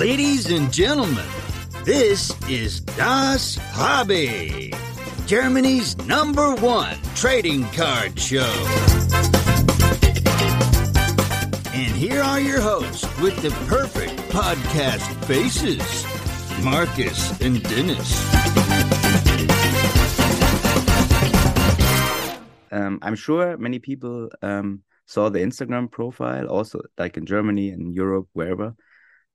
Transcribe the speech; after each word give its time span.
Ladies 0.00 0.50
and 0.50 0.72
gentlemen, 0.72 1.28
this 1.84 2.32
is 2.48 2.80
Das 2.80 3.56
Hobby, 3.56 4.72
Germany's 5.26 5.94
number 6.06 6.54
one 6.54 6.96
trading 7.14 7.64
card 7.64 8.18
show. 8.18 8.50
And 11.74 11.94
here 11.94 12.22
are 12.22 12.40
your 12.40 12.62
hosts 12.62 13.04
with 13.20 13.42
the 13.42 13.50
perfect 13.68 14.16
podcast 14.30 15.04
faces 15.26 15.84
Marcus 16.64 17.38
and 17.42 17.62
Dennis. 17.62 18.10
Um, 22.72 23.00
I'm 23.02 23.16
sure 23.16 23.58
many 23.58 23.80
people 23.80 24.30
um, 24.40 24.82
saw 25.04 25.28
the 25.28 25.40
Instagram 25.40 25.90
profile, 25.90 26.46
also 26.46 26.80
like 26.96 27.18
in 27.18 27.26
Germany 27.26 27.68
and 27.68 27.94
Europe, 27.94 28.28
wherever 28.32 28.74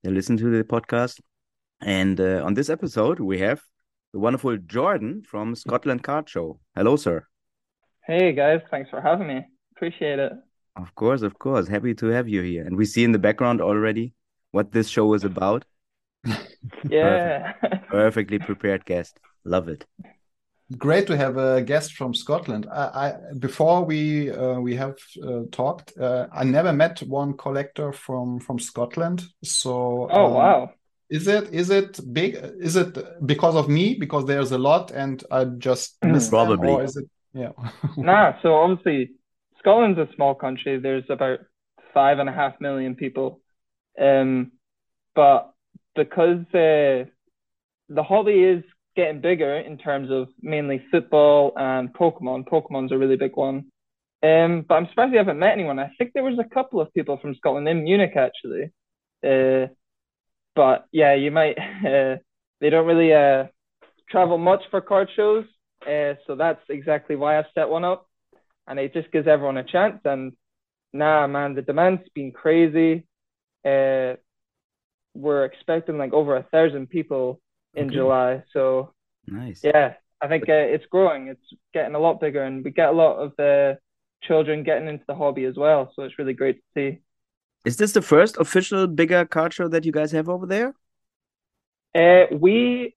they 0.05 0.11
listen 0.11 0.37
to 0.37 0.49
the 0.55 0.63
podcast. 0.63 1.19
And 1.81 2.21
uh, 2.21 2.43
on 2.45 2.53
this 2.53 2.69
episode, 2.69 3.19
we 3.19 3.39
have 3.39 3.61
the 4.13 4.19
wonderful 4.19 4.55
Jordan 4.57 5.23
from 5.27 5.55
Scotland 5.55 6.03
Card 6.03 6.29
Show. 6.29 6.59
Hello, 6.75 6.95
sir. 6.95 7.25
Hey 8.05 8.33
guys, 8.33 8.61
thanks 8.69 8.91
for 8.91 9.01
having 9.01 9.27
me. 9.27 9.41
Appreciate 9.75 10.19
it. 10.19 10.31
Of 10.75 10.93
course, 10.93 11.23
of 11.23 11.39
course. 11.39 11.67
Happy 11.67 11.95
to 11.95 12.07
have 12.07 12.29
you 12.29 12.43
here. 12.43 12.63
And 12.63 12.77
we 12.77 12.85
see 12.85 13.03
in 13.03 13.13
the 13.13 13.19
background 13.19 13.61
already 13.61 14.13
what 14.51 14.71
this 14.71 14.87
show 14.87 15.13
is 15.15 15.23
about. 15.23 15.65
Yeah. 16.89 17.53
Perfect. 17.61 17.89
Perfectly 17.89 18.39
prepared 18.39 18.85
guest. 18.85 19.19
Love 19.43 19.69
it. 19.69 19.85
Great 20.77 21.05
to 21.07 21.15
have 21.15 21.37
a 21.37 21.61
guest 21.61 21.93
from 21.93 22.13
Scotland. 22.13 22.67
I, 22.71 22.81
I 22.81 23.33
before 23.37 23.85
we 23.85 24.31
uh, 24.31 24.59
we 24.59 24.75
have 24.75 24.97
uh, 25.23 25.41
talked, 25.51 25.95
uh, 25.97 26.25
I 26.33 26.43
never 26.43 26.73
met 26.73 27.03
one 27.03 27.37
collector 27.37 27.93
from 27.93 28.39
from 28.39 28.57
Scotland. 28.57 29.23
So 29.43 30.07
oh 30.11 30.25
um, 30.25 30.33
wow. 30.33 30.71
Is 31.07 31.27
it 31.27 31.53
is 31.53 31.69
it 31.69 31.99
big? 32.11 32.35
Is 32.59 32.75
it 32.75 32.97
because 33.27 33.55
of 33.55 33.69
me? 33.69 33.93
Because 33.93 34.25
there's 34.25 34.51
a 34.51 34.57
lot, 34.57 34.89
and 34.89 35.23
I 35.29 35.45
just 35.45 36.03
missed 36.03 36.31
them, 36.31 36.47
Probably. 36.47 36.69
or 36.69 36.83
is 36.83 36.97
it? 36.97 37.05
Yeah. 37.33 37.51
Nah, 37.97 38.41
so 38.41 38.55
obviously 38.55 39.11
Scotland's 39.59 39.99
a 39.99 40.07
small 40.15 40.33
country. 40.33 40.79
There's 40.79 41.09
about 41.09 41.39
five 41.93 42.17
and 42.17 42.27
a 42.27 42.31
half 42.31 42.59
million 42.59 42.95
people. 42.95 43.39
Um, 44.01 44.53
but 45.13 45.53
because 45.95 46.45
uh, 46.53 47.05
the 47.89 48.03
hobby 48.03 48.43
is 48.43 48.63
getting 48.95 49.21
bigger 49.21 49.57
in 49.57 49.77
terms 49.77 50.09
of 50.11 50.27
mainly 50.41 50.85
football 50.91 51.53
and 51.55 51.93
Pokemon. 51.93 52.47
Pokemon's 52.47 52.91
a 52.91 52.97
really 52.97 53.17
big 53.17 53.35
one. 53.35 53.65
Um, 54.23 54.65
but 54.67 54.75
I'm 54.75 54.87
surprised 54.87 55.11
you 55.11 55.17
haven't 55.17 55.39
met 55.39 55.51
anyone. 55.51 55.79
I 55.79 55.91
think 55.97 56.11
there 56.13 56.23
was 56.23 56.39
a 56.39 56.53
couple 56.53 56.81
of 56.81 56.93
people 56.93 57.17
from 57.17 57.35
Scotland 57.35 57.67
in 57.67 57.83
Munich 57.83 58.15
actually. 58.15 58.71
Uh, 59.23 59.67
but 60.55 60.85
yeah, 60.91 61.13
you 61.13 61.31
might. 61.31 61.57
Uh, 61.85 62.17
they 62.61 62.69
don't 62.69 62.87
really 62.87 63.13
uh, 63.13 63.45
travel 64.09 64.37
much 64.37 64.61
for 64.71 64.81
card 64.81 65.09
shows, 65.15 65.45
uh, 65.85 66.13
so 66.25 66.35
that's 66.35 66.61
exactly 66.69 67.15
why 67.15 67.37
I've 67.37 67.45
set 67.53 67.69
one 67.69 67.83
up, 67.83 68.07
and 68.65 68.79
it 68.79 68.93
just 68.93 69.11
gives 69.11 69.27
everyone 69.27 69.57
a 69.57 69.63
chance. 69.63 69.99
And 70.05 70.31
nah, 70.93 71.27
man, 71.27 71.53
the 71.53 71.61
demand's 71.61 72.07
been 72.15 72.31
crazy. 72.31 73.05
Uh, 73.63 74.15
we're 75.13 75.45
expecting 75.45 75.97
like 75.97 76.13
over 76.13 76.37
a 76.37 76.43
thousand 76.43 76.89
people 76.89 77.39
in 77.75 77.87
Okay. 77.87 77.95
July, 77.95 78.43
so 78.53 78.93
Nice. 79.27 79.61
yeah, 79.63 79.95
I 80.21 80.27
think 80.27 80.49
uh, 80.49 80.53
it's 80.53 80.85
growing. 80.87 81.27
It's 81.27 81.47
getting 81.73 81.95
a 81.95 81.99
lot 81.99 82.19
bigger, 82.19 82.43
and 82.43 82.63
we 82.63 82.71
get 82.71 82.89
a 82.89 82.93
lot 82.93 83.17
of 83.17 83.33
the 83.37 83.77
children 84.23 84.63
getting 84.63 84.87
into 84.87 85.03
the 85.07 85.15
hobby 85.15 85.45
as 85.45 85.55
well. 85.55 85.91
So 85.95 86.03
it's 86.03 86.17
really 86.19 86.33
great 86.33 86.57
to 86.57 86.63
see. 86.75 86.99
Is 87.65 87.77
this 87.77 87.93
the 87.93 88.01
first 88.01 88.37
official 88.37 88.87
bigger 88.87 89.25
card 89.25 89.53
show 89.53 89.67
that 89.67 89.85
you 89.85 89.91
guys 89.91 90.11
have 90.11 90.29
over 90.29 90.45
there? 90.45 90.73
Uh, 91.93 92.25
we 92.31 92.95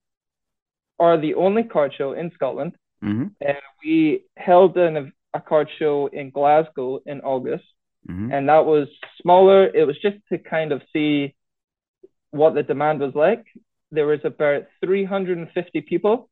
are 0.98 1.18
the 1.20 1.34
only 1.34 1.62
card 1.62 1.92
show 1.96 2.12
in 2.12 2.30
Scotland. 2.32 2.72
hmm 3.00 3.26
Uh, 3.46 3.54
we 3.84 4.24
held 4.36 4.76
an, 4.76 5.12
a 5.34 5.40
card 5.40 5.68
show 5.78 6.08
in 6.08 6.30
Glasgow 6.30 7.00
in 7.06 7.20
August, 7.20 7.64
hmm 8.06 8.30
and 8.32 8.48
that 8.48 8.64
was 8.66 8.88
smaller. 9.22 9.66
It 9.66 9.86
was 9.86 9.98
just 10.00 10.16
to 10.30 10.38
kind 10.38 10.72
of 10.72 10.82
see 10.92 11.34
what 12.30 12.54
the 12.54 12.62
demand 12.62 13.00
was 13.00 13.14
like. 13.14 13.44
There 13.90 14.06
was 14.06 14.20
about 14.24 14.64
350 14.84 15.80
people, 15.82 16.28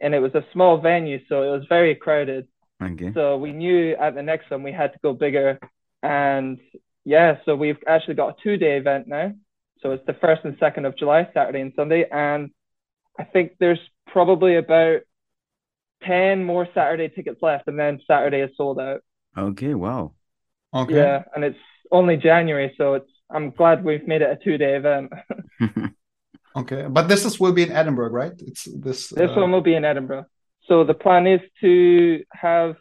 and 0.00 0.14
it 0.14 0.20
was 0.20 0.34
a 0.34 0.44
small 0.52 0.78
venue, 0.78 1.20
so 1.28 1.42
it 1.42 1.50
was 1.50 1.66
very 1.68 1.94
crowded. 1.94 2.46
Okay. 2.82 3.12
So 3.12 3.36
we 3.36 3.52
knew 3.52 3.94
at 3.94 4.14
the 4.14 4.22
next 4.22 4.50
one 4.50 4.62
we 4.62 4.72
had 4.72 4.92
to 4.92 4.98
go 5.02 5.12
bigger. 5.12 5.58
And 6.02 6.58
yeah, 7.04 7.36
so 7.44 7.54
we've 7.54 7.78
actually 7.86 8.14
got 8.14 8.30
a 8.30 8.42
two 8.42 8.56
day 8.56 8.76
event 8.76 9.06
now. 9.06 9.34
So 9.82 9.92
it's 9.92 10.04
the 10.06 10.14
first 10.14 10.42
and 10.44 10.56
second 10.58 10.86
of 10.86 10.96
July, 10.96 11.28
Saturday 11.32 11.60
and 11.60 11.72
Sunday. 11.74 12.06
And 12.10 12.50
I 13.18 13.24
think 13.24 13.52
there's 13.58 13.80
probably 14.06 14.56
about 14.56 15.00
10 16.04 16.44
more 16.44 16.68
Saturday 16.74 17.08
tickets 17.08 17.42
left. 17.42 17.68
And 17.68 17.78
then 17.78 18.00
Saturday 18.06 18.40
is 18.40 18.50
sold 18.56 18.78
out. 18.78 19.02
Okay. 19.36 19.74
Wow. 19.74 20.12
Okay. 20.74 20.96
Yeah. 20.96 21.24
And 21.34 21.44
it's 21.44 21.58
only 21.90 22.16
January. 22.16 22.74
So 22.78 22.94
it's, 22.94 23.10
I'm 23.30 23.50
glad 23.50 23.84
we've 23.84 24.06
made 24.06 24.22
it 24.22 24.30
a 24.30 24.42
two 24.42 24.58
day 24.58 24.76
event. 24.76 25.12
Okay. 26.56 26.86
But 26.88 27.08
this 27.08 27.24
is 27.24 27.38
will 27.38 27.52
be 27.52 27.62
in 27.62 27.72
Edinburgh, 27.72 28.10
right? 28.10 28.32
It's 28.38 28.64
this. 28.64 29.08
This 29.08 29.30
uh, 29.30 29.40
one 29.40 29.52
will 29.52 29.60
be 29.60 29.74
in 29.74 29.84
Edinburgh. 29.84 30.26
So 30.66 30.84
the 30.84 30.94
plan 30.94 31.26
is 31.26 31.40
to 31.60 32.22
have 32.32 32.76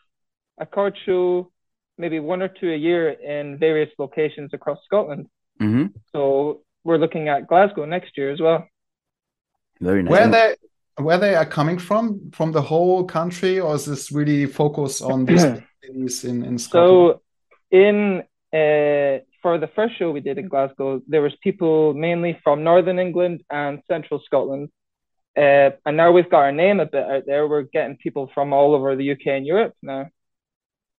a 0.59 0.65
card 0.65 0.95
show, 1.05 1.51
maybe 1.97 2.19
one 2.19 2.41
or 2.41 2.47
two 2.47 2.71
a 2.71 2.75
year 2.75 3.09
in 3.09 3.57
various 3.57 3.89
locations 3.97 4.53
across 4.53 4.79
Scotland. 4.85 5.27
hmm 5.59 5.87
So 6.11 6.61
we're 6.83 6.97
looking 6.97 7.29
at 7.29 7.47
Glasgow 7.47 7.85
next 7.85 8.17
year 8.17 8.31
as 8.31 8.39
well. 8.39 8.67
Very 9.79 10.03
nice. 10.03 10.11
where 10.11 10.27
they 10.27 10.55
where 11.03 11.17
they 11.17 11.35
are 11.35 11.45
coming 11.45 11.77
from 11.79 12.31
from 12.31 12.51
the 12.51 12.61
whole 12.61 13.05
country, 13.05 13.59
or 13.59 13.75
is 13.75 13.85
this 13.85 14.11
really 14.11 14.45
focus 14.45 15.01
on 15.01 15.25
these 15.25 15.43
cities 15.83 16.23
in 16.25 16.43
in 16.43 16.57
Scotland? 16.57 17.19
So 17.19 17.21
in 17.71 18.23
uh, 18.53 19.23
for 19.41 19.57
the 19.57 19.69
first 19.75 19.97
show 19.97 20.11
we 20.11 20.19
did 20.19 20.37
in 20.37 20.47
Glasgow, 20.47 21.01
there 21.07 21.21
was 21.21 21.33
people 21.41 21.93
mainly 21.93 22.39
from 22.43 22.63
Northern 22.63 22.99
England 22.99 23.43
and 23.49 23.81
Central 23.87 24.21
Scotland. 24.25 24.69
Uh, 25.37 25.71
and 25.85 25.95
now 25.95 26.11
we've 26.11 26.29
got 26.29 26.39
our 26.39 26.51
name 26.51 26.79
a 26.79 26.85
bit 26.85 27.03
out 27.03 27.23
there. 27.25 27.47
We're 27.47 27.63
getting 27.63 27.97
people 27.97 28.29
from 28.33 28.51
all 28.53 28.75
over 28.75 28.95
the 28.95 29.11
UK 29.11 29.27
and 29.27 29.45
Europe 29.45 29.75
now. 29.81 30.07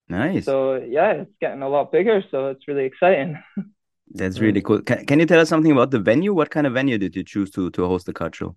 nice. 0.07 0.45
So 0.45 0.75
yeah, 0.75 1.11
it's 1.11 1.31
getting 1.41 1.61
a 1.61 1.69
lot 1.69 1.91
bigger. 1.91 2.23
So 2.31 2.47
it's 2.47 2.67
really 2.67 2.85
exciting. 2.85 3.41
That's 4.11 4.39
really 4.39 4.61
cool. 4.61 4.81
Can, 4.81 5.05
can 5.05 5.19
you 5.19 5.25
tell 5.25 5.39
us 5.39 5.49
something 5.49 5.71
about 5.71 5.91
the 5.91 5.99
venue? 5.99 6.33
What 6.33 6.49
kind 6.49 6.65
of 6.65 6.73
venue 6.73 6.97
did 6.97 7.15
you 7.15 7.23
choose 7.23 7.51
to 7.51 7.69
to 7.71 7.85
host 7.85 8.05
the 8.05 8.13
card 8.13 8.35
show? 8.35 8.55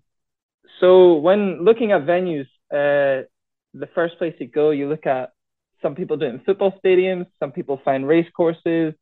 So 0.79 1.15
when 1.15 1.63
looking 1.63 1.91
at 1.91 2.05
venues, 2.05 2.47
uh, 2.71 3.27
the 3.73 3.87
first 3.93 4.17
place 4.17 4.35
you 4.39 4.47
go, 4.47 4.71
you 4.71 4.89
look 4.89 5.05
at 5.05 5.31
some 5.81 5.95
people 5.95 6.17
do 6.17 6.25
it 6.25 6.29
in 6.29 6.39
football 6.39 6.73
stadiums, 6.83 7.27
some 7.39 7.51
people 7.51 7.79
find 7.83 8.07
race 8.07 8.29
courses, 8.35 8.93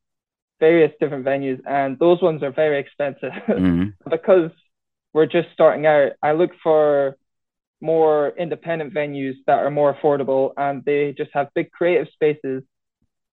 various 0.62 0.94
different 1.02 1.26
venues, 1.26 1.60
and 1.68 2.00
those 2.00 2.22
ones 2.22 2.42
are 2.44 2.52
very 2.64 2.80
expensive. 2.80 3.34
Mhm. 3.50 3.94
because 4.10 4.52
we're 5.14 5.26
just 5.38 5.50
starting 5.54 5.86
out. 5.86 6.12
I 6.24 6.32
look 6.32 6.52
for 6.64 7.18
more 7.82 8.30
independent 8.38 8.94
venues 8.94 9.36
that 9.48 9.60
are 9.64 9.72
more 9.72 9.92
affordable 9.94 10.54
and 10.56 10.76
they 10.86 11.02
just 11.22 11.32
have 11.34 11.50
big 11.60 11.68
creative 11.72 12.08
spaces. 12.14 12.64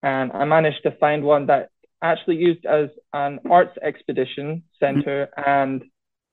And 0.03 0.31
I 0.33 0.43
managed 0.45 0.81
to 0.83 0.91
find 1.03 1.23
one 1.23 1.45
that 1.51 1.69
actually 2.01 2.37
used 2.37 2.65
as 2.65 2.89
an 3.13 3.39
arts 3.57 3.77
expedition 3.89 4.63
center 4.81 5.17
and 5.37 5.83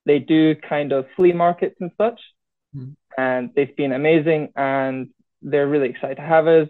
they 0.08 0.18
do 0.18 0.54
kind 0.74 0.90
of 0.92 1.04
flea 1.14 1.32
markets 1.32 1.76
and 1.82 1.90
such. 2.02 2.20
Mhm. 2.74 2.94
And 3.18 3.42
they've 3.54 3.76
been 3.76 3.92
amazing 3.92 4.42
and 4.56 5.10
they're 5.42 5.68
really 5.74 5.90
excited 5.90 6.16
to 6.16 6.22
have 6.34 6.46
us. 6.60 6.68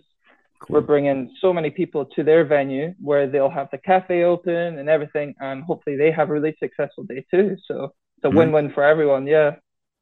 We're 0.69 0.81
bringing 0.81 1.35
so 1.41 1.53
many 1.53 1.71
people 1.71 2.07
to 2.17 2.23
their 2.25 2.45
venue 2.45 2.95
where 3.01 3.29
they'll 3.29 3.51
have 3.51 3.69
the 3.71 3.79
cafe 3.79 4.25
open 4.25 4.79
and 4.79 4.89
everything, 4.89 5.35
and 5.41 5.63
hopefully 5.65 5.97
they 5.97 6.11
have 6.11 6.31
a 6.31 6.33
really 6.33 6.57
successful 6.59 7.05
day 7.05 7.25
too. 7.31 7.57
So 7.67 7.95
it's 8.17 8.25
a 8.25 8.31
Nice. 8.31 8.37
win-win 8.39 8.71
for 8.73 8.83
everyone. 8.85 9.27
Yeah, 9.27 9.57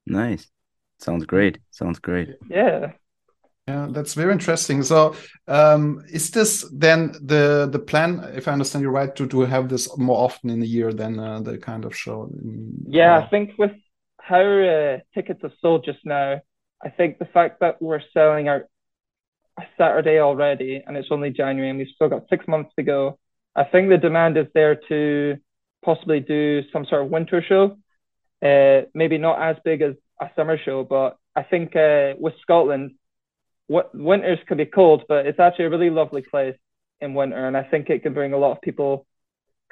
Nice. 0.07 0.47
Sounds 0.99 1.25
great. 1.27 1.59
Sounds 1.71 1.99
great. 1.99 2.31
yeah. 2.49 2.93
Yeah, 3.67 3.89
that's 3.91 4.13
very 4.13 4.33
interesting. 4.33 4.83
So, 4.83 5.17
um, 5.49 6.05
is 6.13 6.31
this 6.31 6.69
then 6.71 7.13
the 7.13 7.67
the 7.73 7.79
plan? 7.79 8.21
If 8.35 8.47
I 8.47 8.53
understand 8.53 8.83
you 8.83 8.91
right, 8.91 9.15
to 9.17 9.27
to 9.27 9.41
have 9.47 9.69
this 9.71 9.89
more 9.97 10.19
often 10.19 10.51
in 10.51 10.61
a 10.63 10.67
year 10.67 10.93
than 10.93 11.19
uh, 11.19 11.41
the 11.41 11.57
kind 11.57 11.85
of 11.87 11.97
show? 11.97 12.25
In, 12.25 12.75
Yeah, 12.87 13.17
I 13.19 13.27
think 13.29 13.53
with 13.59 13.73
how 14.21 14.43
uh, 14.45 14.99
tickets 15.15 15.41
are 15.45 15.53
sold 15.63 15.85
just 15.87 16.05
now, 16.05 16.43
I 16.85 16.91
think 16.91 17.19
the 17.19 17.25
fact 17.33 17.61
that 17.61 17.81
we're 17.81 18.03
selling 18.13 18.49
out 18.49 18.63
a 18.63 18.67
Saturday 19.79 20.19
already 20.19 20.83
and 20.85 20.97
it's 20.97 21.09
only 21.11 21.31
January 21.31 21.71
and 21.71 21.79
we've 21.79 21.95
still 21.95 22.09
got 22.09 22.29
six 22.29 22.47
months 22.49 22.73
to 22.77 22.83
go, 22.83 23.19
I 23.55 23.65
think 23.65 23.89
the 23.89 23.99
demand 23.99 24.37
is 24.37 24.47
there 24.55 24.77
to 24.89 25.37
possibly 25.85 26.21
do 26.21 26.63
some 26.73 26.85
sort 26.87 27.05
of 27.05 27.11
winter 27.11 27.43
show. 27.47 27.77
Uh, 28.43 28.83
maybe 28.95 29.17
not 29.17 29.41
as 29.41 29.57
big 29.65 29.81
as 29.81 29.95
a 30.21 30.29
summer 30.37 30.59
show, 30.59 30.85
but 30.85 31.17
I 31.35 31.43
think 31.43 31.75
uh, 31.77 32.15
with 32.19 32.35
Scotland, 32.43 32.93
what 33.69 33.95
winters 33.95 34.39
can 34.47 34.59
be 34.59 34.67
cold, 34.67 35.05
but 35.09 35.27
it's 35.27 35.41
actually 35.41 35.67
a 35.67 35.71
really 35.71 35.91
lovely 35.91 36.23
place 36.23 36.57
in 37.01 37.15
winter, 37.15 37.47
and 37.47 37.57
I 37.57 37.63
think 37.63 37.89
it 37.89 38.03
can 38.03 38.13
bring 38.13 38.33
a 38.33 38.39
lot 38.39 38.53
of 38.53 38.61
people 38.61 39.07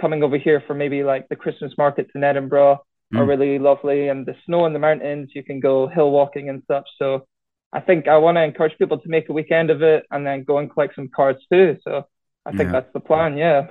coming 0.01 0.23
over 0.23 0.39
here 0.39 0.63
for 0.67 0.75
maybe 0.75 1.05
like 1.05 1.29
the 1.29 1.37
Christmas 1.37 1.73
markets 1.77 2.11
in 2.15 2.25
Edinburgh 2.25 2.81
are 3.15 3.25
Mm. 3.25 3.29
really 3.29 3.59
lovely, 3.59 4.09
and 4.09 4.25
the 4.25 4.35
snow 4.47 4.65
in 4.65 4.73
the 4.73 4.79
mountains, 4.79 5.31
you 5.35 5.43
can 5.43 5.61
go 5.61 5.87
hill 5.87 6.11
walking 6.11 6.49
and 6.49 6.63
such. 6.67 6.89
So 6.99 7.27
I 7.73 7.81
think 7.81 8.09
I 8.09 8.19
want 8.19 8.37
to 8.37 8.43
encourage 8.43 8.77
people 8.79 8.99
to 8.99 9.09
make 9.09 9.29
a 9.29 9.33
weekend 9.33 9.71
of 9.71 9.83
it 9.83 10.05
and 10.11 10.27
then 10.27 10.45
go 10.45 10.59
and 10.59 10.71
collect 10.71 10.95
some 10.95 11.09
cards 11.09 11.41
too. 11.51 11.79
So 11.83 12.07
I 12.45 12.53
think 12.53 12.69
Yeah. 12.69 12.73
that's 12.73 12.93
the 12.93 13.01
plan. 13.01 13.37
Yeah. 13.37 13.69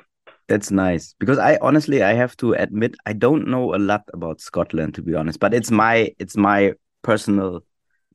That's 0.48 0.72
nice 0.72 1.16
because 1.20 1.38
I 1.38 1.58
honestly 1.62 2.04
I 2.04 2.14
have 2.14 2.36
to 2.38 2.54
admit 2.54 2.96
I 3.06 3.14
don't 3.14 3.48
know 3.48 3.74
a 3.74 3.78
lot 3.78 4.04
about 4.14 4.42
Scotland 4.42 4.96
to 4.96 5.02
be 5.02 5.16
honest, 5.16 5.40
but 5.40 5.54
it's 5.54 5.72
my 5.72 6.14
it's 6.20 6.36
my 6.36 6.74
personal 7.04 7.64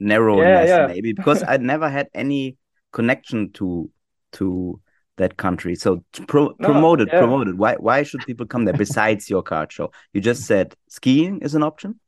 narrowness 0.01 0.69
yeah. 0.69 0.87
maybe 0.87 1.13
because 1.13 1.43
I 1.43 1.57
never 1.57 1.89
had 1.89 2.09
any 2.15 2.59
connection 2.93 3.53
to 3.53 3.91
to 4.33 4.81
that 5.17 5.37
country. 5.39 5.75
So 5.77 6.05
pro 6.27 6.55
No, 6.59 6.69
promote 6.69 7.01
it, 7.01 7.09
yeah. 7.11 7.21
promote 7.21 7.49
it. 7.49 7.57
Why 7.57 7.77
why 7.77 8.03
should 8.03 8.27
people 8.27 8.45
come 8.47 8.67
there 8.67 8.75
besides 8.75 9.31
your 9.31 9.43
card 9.43 9.73
show? 9.73 9.91
You 10.13 10.21
just 10.21 10.43
said 10.45 10.75
skiing 10.89 11.41
is 11.41 11.55
an 11.55 11.63
option. 11.63 12.01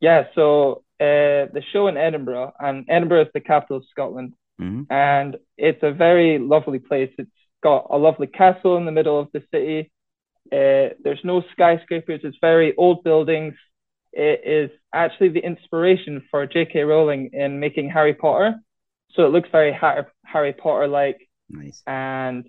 Yeah. 0.00 0.24
So 0.34 0.84
uh, 1.00 1.48
the 1.52 1.62
show 1.72 1.88
in 1.88 1.96
Edinburgh, 1.96 2.52
and 2.60 2.84
Edinburgh 2.88 3.22
is 3.22 3.28
the 3.34 3.40
capital 3.40 3.78
of 3.78 3.84
Scotland. 3.90 4.34
Mhm. 4.60 4.86
and 4.90 5.38
it's 5.56 5.82
a 5.82 5.90
very 5.90 6.38
lovely 6.38 6.78
place. 6.80 7.10
It's 7.16 7.30
got 7.62 7.86
a 7.88 7.96
lovely 7.96 8.26
castle 8.26 8.76
in 8.76 8.84
the 8.84 8.92
middle 8.92 9.18
of 9.18 9.28
the 9.32 9.42
city. 9.50 9.90
Uh, 10.52 10.92
there's 11.02 11.24
no 11.24 11.40
skyscrapers. 11.52 12.20
It's 12.24 12.36
very 12.42 12.76
old 12.76 13.02
buildings. 13.02 13.54
It 14.12 14.42
is 14.44 14.70
actually 14.92 15.30
the 15.30 15.40
inspiration 15.40 16.22
for 16.30 16.44
J.K. 16.46 16.82
Rowling 16.82 17.30
in 17.32 17.58
making 17.58 17.88
Harry 17.88 18.12
Potter. 18.12 18.56
So 19.12 19.24
it 19.24 19.30
looks 19.30 19.48
very 19.50 19.72
Harry 19.72 20.52
Potter 20.52 20.88
like, 20.88 21.26
Nice. 21.48 21.82
and 21.86 22.46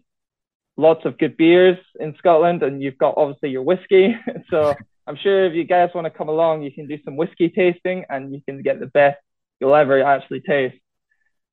lots 0.75 1.06
of 1.06 1.18
good 1.18 1.38
beers 1.38 1.77
in 1.98 2.15
Scotland. 2.18 2.62
And 2.62 2.81
you've 2.81 2.98
got 2.98 3.13
obviously 3.15 3.51
your 3.51 3.63
whiskey. 3.63 4.18
so 4.50 4.75
I'm 5.07 5.18
sure 5.18 5.45
if 5.45 5.53
you 5.53 5.63
guys 5.63 5.89
want 5.94 6.06
to 6.06 6.12
come 6.12 6.30
along, 6.30 6.63
you 6.63 6.71
can 6.71 6.88
do 6.88 6.98
some 7.03 7.18
whiskey 7.18 7.50
tasting 7.50 8.06
and 8.09 8.33
you 8.33 8.42
can 8.48 8.62
get 8.62 8.80
the 8.80 8.88
best 8.88 9.18
you'll 9.59 9.75
ever 9.75 10.03
actually 10.03 10.42
taste. 10.42 10.77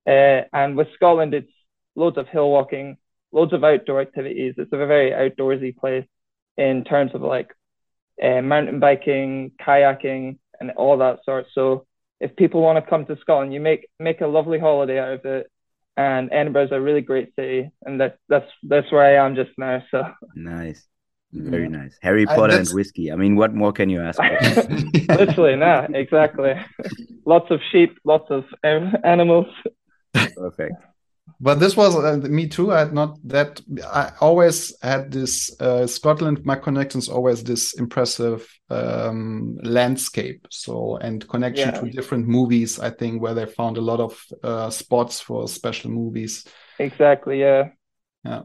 Uh, 0.06 0.43
and 0.53 0.77
with 0.77 0.89
Scotland, 0.95 1.35
it's 1.35 1.53
loads 1.95 2.17
of 2.17 2.29
hill 2.29 2.50
walking, 2.50 2.97
loads 3.33 3.53
of 3.53 3.65
outdoor 3.65 4.00
activities. 4.00 4.55
It's 4.56 4.73
a 4.73 4.77
very 4.77 5.11
outdoorsy 5.11 5.77
place 5.77 6.06
in 6.56 6.85
terms 6.85 7.12
of 7.15 7.23
like 7.23 7.55
uh, 8.23 8.43
mountain 8.43 8.81
biking, 8.81 9.53
kayaking, 9.61 10.39
and 10.61 10.71
all 10.73 10.99
that 10.99 11.21
sort. 11.25 11.47
So 11.55 11.87
if 12.21 12.35
people 12.37 12.62
want 12.62 12.83
to 12.83 12.89
come 12.89 13.06
to 13.06 13.19
Scotland, 13.21 13.53
you 13.53 13.61
make 13.61 13.89
make 13.99 14.21
a 14.21 14.27
lovely 14.27 14.59
holiday 14.59 14.99
out 14.99 15.12
of 15.12 15.25
it. 15.25 15.50
And 15.97 16.31
Edinburgh's 16.33 16.71
a 16.71 16.81
really 16.81 17.00
great 17.00 17.35
city, 17.35 17.71
and 17.85 18.00
that's 18.00 18.19
that's 18.29 18.50
that's 18.62 18.91
where 18.93 19.03
I 19.03 19.25
am 19.25 19.35
just 19.35 19.50
now. 19.59 19.83
So 19.91 20.05
Nice. 20.35 20.87
Very 21.33 21.65
Yeah. 21.65 21.69
nice. 21.81 21.99
Harry 22.03 22.27
I- 22.27 22.35
Potter 22.35 22.55
and 22.57 22.67
that's- 22.67 22.75
whiskey. 22.75 23.13
I 23.13 23.17
mean, 23.17 23.37
what 23.37 23.55
more 23.55 23.73
can 23.73 23.91
you 23.91 24.01
ask 24.01 24.19
literally, 25.09 25.57
nah, 25.57 25.87
exactly. 25.95 26.55
lots 27.27 27.51
of 27.51 27.61
sheep, 27.71 27.99
lots 28.05 28.31
of 28.31 28.45
animals. 28.63 29.47
Perfect. 30.37 30.75
But 31.41 31.61
this 31.61 31.77
was 31.77 31.95
uh, 31.95 32.17
me 32.29 32.49
too. 32.49 32.73
I 32.73 32.81
had 32.81 32.93
not 32.95 33.17
that. 33.25 33.61
I 33.87 34.11
always 34.21 34.75
had 34.83 35.13
this 35.13 35.55
uh, 35.61 35.87
Scotland. 35.87 36.45
My 36.45 36.57
connections 36.57 37.09
always 37.09 37.45
this 37.45 37.75
impressive 37.79 38.49
um, 38.71 39.57
landscape. 39.63 40.47
So 40.51 40.97
and 40.97 41.29
connection 41.29 41.69
Yeah. 41.75 41.81
to 41.81 41.91
different 41.91 42.27
movies. 42.27 42.81
I 42.81 42.91
think 42.91 43.21
where 43.23 43.35
they 43.35 43.47
found 43.47 43.77
a 43.77 43.83
lot 43.83 44.01
of 44.01 44.19
uh, 44.43 44.71
spots 44.71 45.21
for 45.21 45.47
special 45.47 45.91
movies. 45.91 46.45
Exactly, 46.79 47.41
Yeah. 47.41 47.69
yeah. 48.25 48.43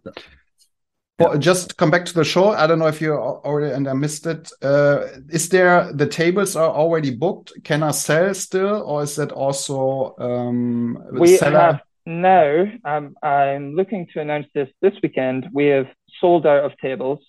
Well, 1.20 1.38
just 1.38 1.78
come 1.78 1.92
back 1.92 2.06
to 2.06 2.14
the 2.14 2.24
show. 2.24 2.50
I 2.50 2.66
don't 2.66 2.80
know 2.80 2.88
if 2.88 3.00
you 3.00 3.14
al- 3.14 3.42
already 3.46 3.74
and 3.74 3.88
I 3.88 3.94
missed 3.94 4.26
it. 4.26 4.52
Uh, 4.62 5.06
is 5.30 5.48
there 5.50 5.94
the 5.94 6.08
tables 6.08 6.56
are 6.56 6.70
already 6.70 7.12
booked? 7.12 7.54
Can 7.64 7.84
I 7.84 7.92
sell 7.92 8.34
still, 8.34 8.82
or 8.82 9.04
is 9.04 9.16
that 9.18 9.32
also 9.32 10.16
um, 10.18 10.98
we 11.12 11.38
seller- 11.38 11.60
have 11.60 11.82
now 12.06 12.66
um, 12.84 13.16
i'm 13.24 13.76
looking 13.76 14.08
to 14.14 14.20
announce 14.20 14.48
this 14.54 14.68
this 14.82 14.94
weekend 15.02 15.48
we 15.54 15.68
have 15.68 15.88
sold 16.20 16.46
out 16.46 16.64
of 16.66 16.78
tables 16.80 17.20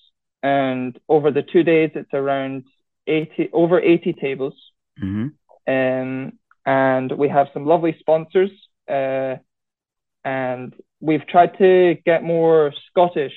and 0.43 0.99
over 1.09 1.31
the 1.31 1.43
two 1.43 1.63
days 1.63 1.91
it's 1.95 2.13
around 2.13 2.65
80 3.07 3.51
over 3.53 3.81
80 3.81 4.13
tables 4.15 4.55
hmm 4.99 5.29
um, 5.67 6.33
and 6.67 7.13
we 7.13 7.29
have 7.29 7.49
some 7.55 7.65
lovely 7.65 7.97
sponsors 8.01 8.51
uh, 8.89 9.37
and 10.25 10.75
we've 11.01 11.27
tried 11.27 11.57
to 11.59 11.97
get 12.05 12.23
more 12.23 12.73
scottish 12.91 13.33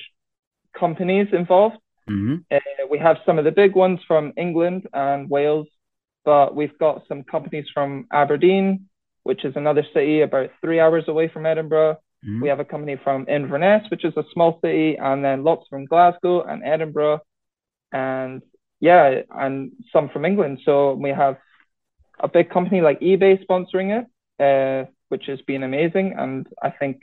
companies 0.78 1.28
involved 1.32 1.78
hmm 2.08 2.36
uh, 2.50 2.58
we 2.90 2.98
have 2.98 3.18
some 3.26 3.38
of 3.38 3.44
the 3.44 3.50
big 3.50 3.74
ones 3.74 4.00
from 4.08 4.32
England 4.36 4.88
and 4.94 5.28
Wales, 5.28 5.66
but 6.24 6.56
we've 6.56 6.78
got 6.78 7.02
some 7.06 7.22
companies 7.22 7.66
from 7.74 8.06
Aberdeen, 8.10 8.86
which 9.24 9.44
is 9.44 9.54
another 9.56 9.84
city 9.92 10.22
about 10.22 10.50
three 10.62 10.80
hours 10.80 11.04
away 11.08 11.28
from 11.28 11.44
Edinburgh. 11.44 11.98
Mhm. 12.24 12.40
We 12.40 12.48
have 12.48 12.60
a 12.60 12.64
company 12.64 12.96
from 12.96 13.26
Inverness, 13.28 13.88
which 13.90 14.04
is 14.04 14.16
a 14.16 14.24
small 14.32 14.58
city, 14.62 14.96
and 14.96 15.22
then 15.22 15.44
lots 15.44 15.68
from 15.68 15.84
Glasgow 15.84 16.42
and 16.42 16.64
Edinburgh, 16.64 17.20
and 17.92 18.42
yeah, 18.80 19.22
and 19.30 19.72
some 19.92 20.08
from 20.08 20.24
England. 20.24 20.60
So 20.64 20.94
we 20.94 21.10
have 21.10 21.36
a 22.20 22.28
big 22.28 22.48
company 22.48 22.80
like 22.80 23.00
eBay 23.00 23.44
sponsoring 23.44 23.88
it, 23.98 24.06
uh, 24.46 24.90
which 25.10 25.26
has 25.26 25.40
been 25.42 25.62
amazing, 25.62 26.14
and 26.14 26.46
I 26.62 26.70
think 26.70 27.02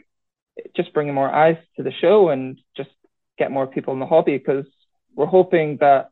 just 0.75 0.94
bringing 0.94 1.13
more 1.13 1.31
eyes 1.31 1.57
to 1.75 1.83
the 1.83 1.92
show 1.92 2.30
and 2.30 2.60
just 2.75 2.89
get 3.38 3.52
more 3.52 3.68
people 3.68 3.94
in 3.94 4.00
the 4.00 4.06
hobby 4.06 4.38
because 4.38 4.66
we're 5.16 5.26
hoping 5.26 5.78
that 5.82 6.10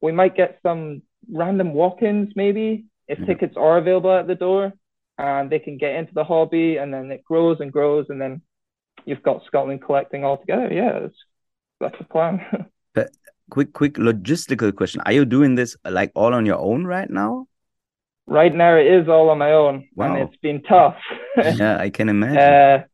we 0.00 0.12
might 0.12 0.36
get 0.36 0.58
some 0.62 1.02
random 1.30 1.72
walk-ins 1.74 2.30
maybe 2.34 2.84
if 3.08 3.18
tickets 3.26 3.54
are 3.56 3.78
available 3.78 4.12
at 4.12 4.26
the 4.26 4.34
door 4.34 4.72
and 5.18 5.50
they 5.50 5.58
can 5.58 5.76
get 5.78 5.94
into 5.94 6.12
the 6.14 6.24
hobby 6.24 6.76
and 6.78 6.92
then 6.92 7.10
it 7.10 7.22
grows 7.24 7.58
and 7.60 7.72
grows 7.72 8.06
and 8.08 8.20
then 8.20 8.42
you've 9.04 9.22
got 9.22 9.44
Scotland 9.46 9.82
collecting 9.82 10.24
all 10.24 10.38
together. 10.38 10.72
Yeah, 10.72 11.00
that's, 11.00 11.14
that's 11.80 11.98
the 11.98 12.04
plan. 12.04 12.40
But 12.94 13.10
quick, 13.50 13.72
quick 13.72 13.94
logistical 13.94 14.74
question. 14.74 15.00
Are 15.06 15.12
you 15.12 15.24
doing 15.24 15.54
this 15.54 15.76
like 15.88 16.12
all 16.14 16.34
on 16.34 16.44
your 16.46 16.58
own 16.58 16.84
right 16.84 17.08
now? 17.08 17.46
right 18.26 18.54
now 18.54 18.76
it 18.76 18.86
is 18.86 19.08
all 19.08 19.30
on 19.30 19.38
my 19.38 19.52
own 19.52 19.88
Wow. 19.96 20.14
and 20.14 20.28
it's 20.28 20.36
been 20.40 20.62
tough. 20.62 20.96
yeah, 21.36 21.76
I 21.78 21.90
can 21.90 22.08
imagine. 22.16 22.38
Uh, 22.38 22.84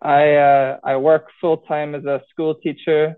I 0.00 0.34
uh, 0.34 0.78
I 0.84 0.96
work 0.96 1.26
full 1.40 1.58
time 1.58 1.94
as 1.94 2.04
a 2.04 2.22
school 2.30 2.54
teacher. 2.54 3.16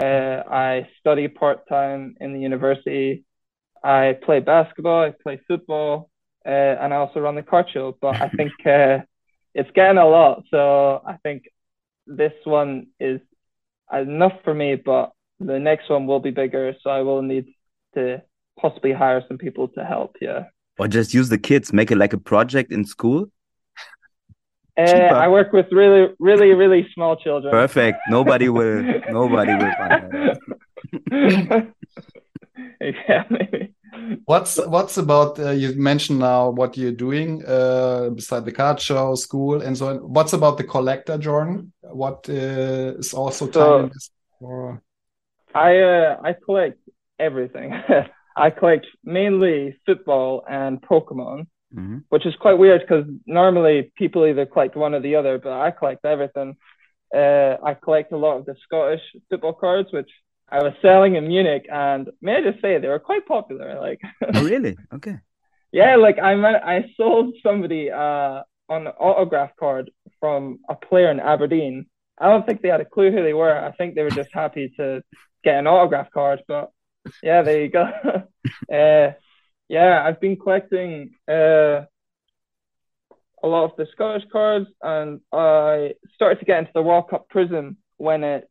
Uh, 0.00 0.42
I 0.50 0.88
study 1.00 1.28
part 1.28 1.68
time 1.68 2.16
in 2.20 2.32
the 2.32 2.40
university. 2.40 3.24
I 3.82 4.18
play 4.22 4.40
basketball. 4.40 5.04
I 5.04 5.12
play 5.22 5.40
football, 5.46 6.10
uh, 6.46 6.48
and 6.48 6.92
I 6.92 6.96
also 6.96 7.20
run 7.20 7.36
the 7.36 7.42
car 7.42 7.66
show. 7.72 7.96
But 8.00 8.20
I 8.20 8.28
think 8.30 8.52
uh, 8.66 8.98
it's 9.54 9.70
getting 9.74 9.98
a 9.98 10.08
lot. 10.08 10.44
So 10.50 11.02
I 11.06 11.16
think 11.22 11.44
this 12.06 12.32
one 12.44 12.88
is 12.98 13.20
enough 13.92 14.34
for 14.44 14.54
me. 14.54 14.76
But 14.76 15.12
the 15.40 15.58
next 15.58 15.88
one 15.88 16.06
will 16.06 16.20
be 16.20 16.30
bigger. 16.30 16.74
So 16.82 16.90
I 16.90 17.02
will 17.02 17.22
need 17.22 17.46
to 17.94 18.22
possibly 18.58 18.92
hire 18.92 19.22
some 19.28 19.38
people 19.38 19.68
to 19.68 19.84
help. 19.84 20.16
Yeah. 20.20 20.44
or 20.78 20.88
just 20.88 21.14
use 21.14 21.28
the 21.28 21.38
kids, 21.38 21.72
make 21.72 21.90
it 21.90 21.96
like 21.96 22.12
a 22.12 22.18
project 22.18 22.72
in 22.72 22.84
school. 22.84 23.30
Uh, 24.78 25.10
I 25.24 25.26
work 25.28 25.52
with 25.52 25.66
really, 25.72 26.14
really, 26.20 26.54
really 26.54 26.86
small 26.94 27.16
children. 27.16 27.50
Perfect. 27.50 27.98
Nobody 28.08 28.48
will. 28.48 28.82
Nobody 29.10 29.54
will 29.54 29.72
find 29.76 30.12
that. 30.12 30.38
yeah, 32.80 33.24
maybe. 33.28 33.74
What's 34.26 34.56
what's 34.66 34.96
about 34.96 35.38
uh, 35.40 35.50
you 35.50 35.74
mentioned 35.74 36.20
now 36.20 36.50
what 36.50 36.76
you're 36.76 36.92
doing 36.92 37.42
uh, 37.46 38.10
beside 38.10 38.44
the 38.44 38.52
card 38.52 38.80
show, 38.80 39.14
school, 39.16 39.60
and 39.62 39.76
so 39.76 39.88
on. 39.88 39.96
What's 39.96 40.32
about 40.32 40.56
the 40.58 40.64
collector, 40.64 41.18
Jordan? 41.18 41.72
What 41.82 42.28
uh, 42.28 42.98
is 42.98 43.12
also 43.14 43.50
So- 43.50 43.78
time 43.78 43.90
this 43.92 44.10
for? 44.38 44.82
I 45.54 45.78
uh, 45.80 46.16
I 46.22 46.34
collect 46.44 46.78
everything. 47.18 47.72
I 48.36 48.50
collect 48.50 48.86
mainly 49.02 49.76
football 49.84 50.44
and 50.48 50.80
Pokemon, 50.80 51.46
Mhm. 51.74 52.04
which 52.08 52.24
is 52.24 52.34
quite 52.36 52.56
weird 52.58 52.80
because 52.80 53.04
normally 53.26 53.92
people 53.96 54.24
either 54.26 54.46
collect 54.46 54.74
one 54.76 54.94
or 54.94 55.00
the 55.00 55.16
other, 55.16 55.38
but 55.38 55.52
I 55.52 55.70
collect 55.70 56.04
everything. 56.04 56.56
Uh, 57.14 57.56
I 57.62 57.74
collect 57.74 58.12
a 58.12 58.16
lot 58.16 58.38
of 58.38 58.46
the 58.46 58.54
Scottish 58.64 59.02
football 59.28 59.52
cards, 59.52 59.92
which 59.92 60.10
I 60.48 60.62
was 60.62 60.72
selling 60.80 61.16
in 61.16 61.28
Munich, 61.28 61.66
and 61.70 62.08
may 62.22 62.36
I 62.36 62.42
just 62.42 62.62
say 62.62 62.78
they 62.78 62.88
were 62.88 62.98
quite 62.98 63.26
popular. 63.26 63.78
Like, 63.80 64.00
Oh, 64.34 64.44
really? 64.44 64.76
Okay. 64.94 65.18
yeah, 65.72 65.96
like 65.96 66.18
I 66.18 66.34
met, 66.34 66.64
I 66.64 66.90
sold 66.96 67.34
somebody 67.42 67.90
uh, 67.90 68.42
an 68.70 68.86
autograph 68.88 69.52
card 69.56 69.90
from 70.20 70.60
a 70.68 70.74
player 70.74 71.10
in 71.10 71.20
Aberdeen. 71.20 71.86
I 72.18 72.28
don't 72.30 72.46
think 72.46 72.62
they 72.62 72.68
had 72.68 72.80
a 72.80 72.84
clue 72.94 73.10
who 73.12 73.22
they 73.22 73.34
were. 73.34 73.56
I 73.56 73.72
think 73.72 73.94
they 73.94 74.02
were 74.02 74.10
just 74.10 74.32
happy 74.32 74.72
to 74.78 75.02
get 75.44 75.58
an 75.58 75.66
autograph 75.66 76.10
card. 76.10 76.42
But 76.48 76.70
yeah, 77.22 77.42
there 77.42 77.60
you 77.62 77.68
go. 77.68 77.84
uh, 78.72 79.12
yeah, 79.68 80.02
I've 80.04 80.20
been 80.20 80.36
collecting 80.36 81.10
uh, 81.28 81.84
a 83.42 83.46
lot 83.46 83.64
of 83.64 83.76
the 83.76 83.86
Scottish 83.92 84.24
cards, 84.32 84.66
and 84.82 85.20
I 85.32 85.94
started 86.14 86.40
to 86.40 86.44
get 86.44 86.58
into 86.58 86.70
the 86.74 86.82
World 86.82 87.08
Cup 87.10 87.28
Prism 87.28 87.76
when 87.98 88.24
it's 88.24 88.46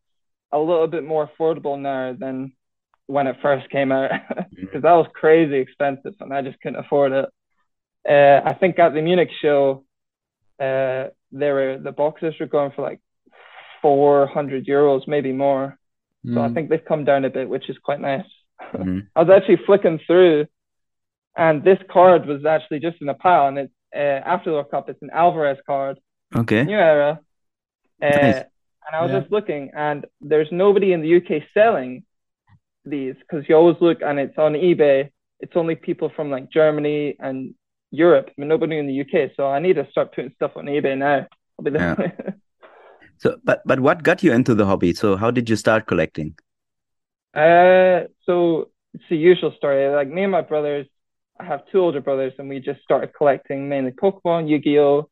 a 0.52 0.58
little 0.60 0.88
bit 0.88 1.04
more 1.04 1.30
affordable 1.30 1.80
now 1.80 2.16
than 2.18 2.54
when 3.08 3.28
it 3.28 3.38
first 3.42 3.70
came 3.70 3.92
out. 3.92 4.12
because 4.56 4.82
that 4.84 4.92
was 4.94 5.08
crazy 5.14 5.58
expensive 5.58 6.14
and 6.20 6.34
I 6.34 6.42
just 6.42 6.60
couldn't 6.62 6.80
afford 6.80 7.12
it. 7.12 7.26
Uh, 8.08 8.42
I 8.50 8.54
think 8.54 8.80
at 8.80 8.94
the 8.94 9.02
Munich 9.02 9.30
show, 9.42 9.84
uh, 10.60 11.12
there 11.32 11.54
were 11.54 11.78
the 11.82 11.92
boxes 11.92 12.34
were 12.40 12.46
going 12.48 12.72
for 12.76 12.82
like 12.82 13.00
400 13.82 14.66
euros, 14.66 15.08
maybe 15.08 15.32
more. 15.32 15.78
So 16.34 16.42
I 16.42 16.48
Mm. 16.50 16.54
think 16.54 16.70
they've 16.70 16.84
come 16.84 17.06
down 17.06 17.26
a 17.26 17.30
bit, 17.30 17.48
which 17.50 17.70
is 17.70 17.78
quite 17.78 18.00
nice. 18.02 18.26
Mhm. 18.74 19.08
I 19.16 19.24
was 19.24 19.30
actually 19.30 19.58
flicking 19.66 20.00
through, 20.00 20.48
and 21.38 21.64
this 21.64 21.80
card 21.92 22.26
was 22.26 22.46
actually 22.46 22.80
just 22.80 22.98
in 23.02 23.10
a 23.10 23.14
pile, 23.14 23.48
and 23.48 23.58
it's 23.60 23.74
uh, 23.96 24.00
after 24.34 24.50
the 24.50 24.56
World 24.56 24.72
Cup. 24.72 24.90
It's 24.90 25.02
an 25.02 25.12
Alvarez 25.14 25.58
card, 25.66 26.00
Okay. 26.36 26.64
new 26.66 26.78
era. 26.78 27.20
Uh, 28.02 28.06
Nice. 28.08 28.44
And 28.88 28.96
I 28.96 29.02
was 29.04 29.12
Yeah. 29.12 29.20
just 29.20 29.32
looking, 29.32 29.72
and 29.76 30.06
there's 30.22 30.48
nobody 30.52 30.94
in 30.94 31.02
the 31.02 31.10
UK 31.10 31.44
selling 31.54 32.04
these 32.86 33.16
because 33.20 33.48
you 33.50 33.56
always 33.56 33.78
look, 33.82 34.02
and 34.02 34.20
it's 34.20 34.38
on 34.38 34.54
eBay. 34.54 35.10
It's 35.40 35.56
only 35.56 35.76
people 35.76 36.10
from 36.16 36.32
like 36.32 36.50
Germany 36.50 37.16
and 37.20 37.54
Europe, 37.92 38.30
but 38.38 38.48
nobody 38.48 38.78
in 38.78 38.88
the 38.88 38.94
UK. 39.04 39.32
So 39.36 39.48
I 39.48 39.60
need 39.60 39.76
to 39.76 39.88
start 39.92 40.14
putting 40.16 40.32
stuff 40.36 40.52
on 40.56 40.66
eBay 40.66 40.98
now. 40.98 41.28
I'll 41.60 41.66
be 41.66 41.72
Yeah. 41.72 41.96
So, 43.20 43.38
but 43.44 43.62
but 43.66 43.80
what 43.80 44.04
got 44.04 44.24
you 44.24 44.32
into 44.32 44.54
the 44.56 44.66
hobby? 44.66 44.94
So, 44.94 45.16
how 45.16 45.32
did 45.32 45.50
you 45.50 45.56
start 45.56 45.88
collecting? 45.88 46.36
Uh, 47.34 48.08
so 48.26 48.70
it's 48.94 49.04
the 49.10 49.18
usual 49.18 49.54
story. 49.58 49.90
Like 49.94 50.08
me 50.08 50.24
and 50.24 50.32
my 50.32 50.42
brothers, 50.42 50.88
I 51.40 51.46
have 51.46 51.62
two 51.72 51.80
older 51.80 52.02
brothers, 52.02 52.34
and 52.40 52.50
we 52.50 52.60
just 52.60 52.82
started 52.82 53.14
collecting 53.16 53.70
mainly 53.70 53.92
Pokemon, 53.92 54.50
Yu-Gi-Oh, 54.50 55.10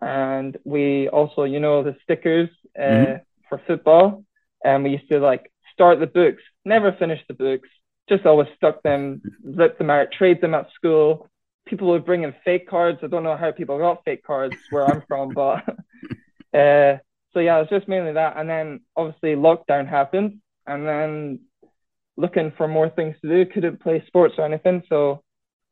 and 0.00 0.56
we 0.64 1.08
also, 1.08 1.44
you 1.44 1.60
know, 1.60 1.82
the 1.82 1.96
stickers 2.02 2.48
uh, 2.78 2.82
Mhm. 2.82 3.20
for 3.48 3.58
football. 3.66 4.24
And 4.64 4.84
we 4.84 4.90
used 4.90 5.08
to 5.08 5.18
like 5.20 5.50
start 5.72 6.00
the 6.00 6.06
books, 6.06 6.42
never 6.64 6.92
finish 6.92 7.20
the 7.28 7.34
books, 7.34 7.68
just 8.08 8.26
always 8.26 8.48
stuck 8.56 8.82
them, 8.82 9.22
zip 9.56 9.78
them 9.78 9.90
out, 9.90 10.12
trade 10.12 10.40
them 10.40 10.54
at 10.54 10.70
school. 10.72 11.28
People 11.66 11.88
would 11.88 12.04
bring 12.04 12.22
in 12.24 12.34
fake 12.44 12.68
cards. 12.68 12.98
I 13.02 13.06
don't 13.08 13.22
know 13.24 13.36
how 13.36 13.52
people 13.52 13.78
got 13.78 14.04
fake 14.04 14.24
cards 14.24 14.56
where 14.70 14.84
I'm 14.86 15.02
from, 15.08 15.32
but 15.42 15.62
uh, 16.54 16.98
so 17.32 17.38
yeah, 17.40 17.56
it 17.58 17.62
was 17.62 17.68
just 17.70 17.88
mainly 17.88 18.12
that. 18.14 18.36
And 18.36 18.48
then 18.48 18.80
obviously 18.96 19.34
lockdown 19.34 19.88
happened, 19.88 20.40
and 20.66 20.86
then 20.86 21.40
looking 22.16 22.52
for 22.56 22.68
more 22.68 22.90
things 22.90 23.16
to 23.22 23.28
do, 23.28 23.50
couldn't 23.50 23.80
play 23.80 24.02
sports 24.06 24.34
or 24.38 24.44
anything. 24.44 24.82
So 24.88 25.22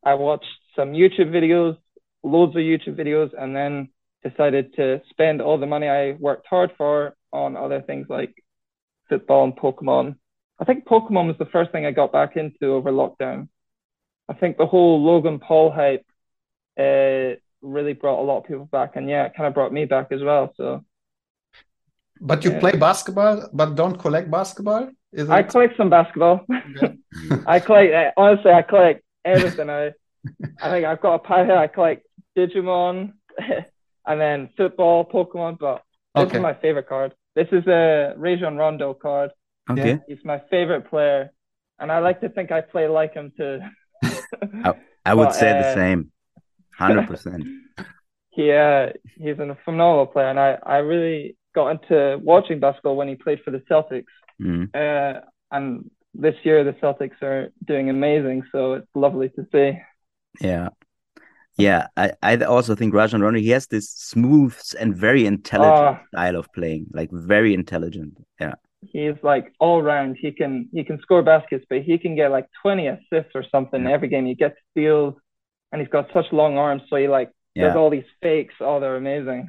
I 0.04 0.14
watched 0.14 0.47
some 0.76 0.92
YouTube 0.92 1.30
videos, 1.30 1.76
loads 2.23 2.57
of 2.57 2.62
YouTube 2.62 2.97
videos, 2.97 3.30
and 3.38 3.54
then 3.54 3.88
decided 4.23 4.75
to 4.76 5.00
spend 5.11 5.40
all 5.40 5.59
the 5.59 5.66
money 5.66 5.88
I 5.88 6.12
worked 6.12 6.47
hard 6.49 6.73
for 6.76 7.16
on 7.33 7.57
other 7.57 7.80
things 7.83 8.07
like 8.09 8.35
football 9.09 9.45
and 9.45 9.57
Pokemon. 9.57 10.16
I 10.61 10.64
think 10.64 10.87
Pokemon 10.87 11.26
was 11.26 11.37
the 11.38 11.47
first 11.47 11.73
thing 11.73 11.87
I 11.87 11.90
got 11.92 12.12
back 12.12 12.37
into 12.37 12.66
over 12.66 12.90
lockdown. 12.92 13.49
I 14.28 14.35
think 14.35 14.57
the 14.57 14.66
whole 14.66 15.02
Logan 15.02 15.38
Paul 15.40 15.71
hype 15.71 16.07
uh, 16.78 17.37
really 17.62 17.95
brought 17.95 18.21
a 18.23 18.25
lot 18.26 18.38
of 18.38 18.45
people 18.45 18.66
back, 18.66 18.97
and 18.97 19.09
yeah, 19.09 19.26
it 19.26 19.35
kind 19.37 19.47
of 19.49 19.54
brought 19.54 19.73
me 19.73 19.85
back 19.87 20.12
as 20.12 20.23
well. 20.23 20.52
So 20.57 20.85
But 22.21 22.45
you 22.45 22.50
Yeah. 22.50 22.61
play 22.61 22.73
basketball, 22.73 23.49
but 23.52 23.75
don't 23.75 23.99
collect 23.99 24.30
basketball? 24.30 24.90
Is 25.12 25.28
I 25.28 25.42
it? 25.42 25.50
collect 25.50 25.76
some 25.76 25.90
basketball. 25.90 26.47
Okay. 26.50 26.95
I 27.47 27.61
collect 27.61 27.95
uh, 27.95 28.11
honestly, 28.16 28.52
I 28.52 28.62
collect 28.62 29.02
everything. 29.25 29.71
I 29.71 29.93
I 30.62 30.71
think 30.71 30.87
I've 30.87 31.00
got 31.00 31.15
a 31.15 31.19
pile 31.19 31.45
here. 31.45 31.57
I 31.57 31.67
collect 31.67 32.07
Digimon, 32.37 33.12
and 34.07 34.21
then 34.21 34.50
football, 34.57 35.05
Pokemon. 35.05 35.59
But 35.59 35.83
this 36.15 36.27
Okay. 36.27 36.37
is 36.39 36.43
my 36.43 36.55
favorite 36.55 36.89
card. 36.89 37.15
This 37.35 37.49
is 37.53 37.67
a 37.67 38.15
Rajon 38.17 38.57
Rondo 38.57 38.95
card. 38.95 39.31
Okay. 39.71 39.99
He's 40.09 40.25
my 40.25 40.41
favorite 40.50 40.89
player, 40.91 41.31
and 41.79 41.93
I 41.93 41.99
like 42.00 42.21
to 42.23 42.29
think 42.29 42.50
I 42.50 42.61
play 42.61 42.89
like 42.89 43.15
him 43.15 43.33
too. 43.37 43.61
I 45.05 45.15
would 45.15 45.29
Well, 45.29 45.33
say 45.33 45.53
the 45.53 45.67
uh, 45.67 45.75
same. 45.75 46.12
Hundred 46.77 47.07
percent. 47.07 47.45
he 48.31 48.50
uh, 48.53 48.89
he's 49.17 49.39
a 49.39 49.57
phenomenal 49.65 50.07
player, 50.07 50.29
and 50.29 50.41
I 50.41 50.59
I 50.65 50.79
really 50.79 51.37
got 51.55 51.71
into 51.71 52.19
watching 52.23 52.61
basketball 52.61 52.97
when 52.97 53.09
he 53.09 53.15
played 53.17 53.41
for 53.45 53.50
the 53.50 53.62
Celtics. 53.71 54.05
Mm. 54.41 54.69
Uh, 54.75 55.21
and 55.50 55.91
this 56.14 56.35
year 56.45 56.64
the 56.64 56.73
Celtics 56.75 57.21
are 57.23 57.52
doing 57.64 57.90
amazing, 57.90 58.43
so 58.52 58.75
it's 58.75 58.88
lovely 58.95 59.29
to 59.31 59.47
see. 59.52 59.79
Yeah. 60.40 60.69
Yeah, 61.59 61.88
I, 61.97 62.12
I 62.23 62.37
also 62.38 62.75
think 62.75 62.95
Rajon 62.95 63.21
Rondo, 63.21 63.38
he 63.38 63.50
has 63.50 63.67
this 63.67 63.90
smooth 63.90 64.57
and 64.79 64.97
very 64.97 65.26
intelligent 65.26 65.99
Ah. 65.99 66.02
style 66.14 66.37
of 66.37 66.50
playing, 66.55 66.87
like 66.93 67.11
very 67.12 67.52
intelligent. 67.52 68.17
Yeah. 68.40 68.55
He's 68.93 69.17
like 69.23 69.52
all 69.61 69.83
round. 69.83 70.17
He 70.19 70.33
can 70.33 70.69
he 70.73 70.85
can 70.85 70.99
score 71.02 71.23
baskets, 71.23 71.67
but 71.69 71.83
he 71.83 71.99
can 71.99 72.17
get 72.17 72.31
like 72.31 72.47
20 72.62 72.87
assists 72.87 73.33
or 73.35 73.45
something 73.50 73.83
Yeah. 73.85 73.90
every 73.90 74.09
game. 74.09 74.25
He 74.25 74.35
gets 74.35 74.57
steals, 74.71 75.14
and 75.71 75.81
he's 75.83 75.90
got 75.90 76.09
such 76.14 76.33
long 76.33 76.57
arms, 76.57 76.83
so 76.88 76.97
he 76.97 77.09
like 77.09 77.31
does 77.57 77.76
all 77.76 77.90
these 77.90 78.09
fakes. 78.23 78.55
Oh, 78.61 78.81
they're 78.81 78.97
amazing. 78.97 79.49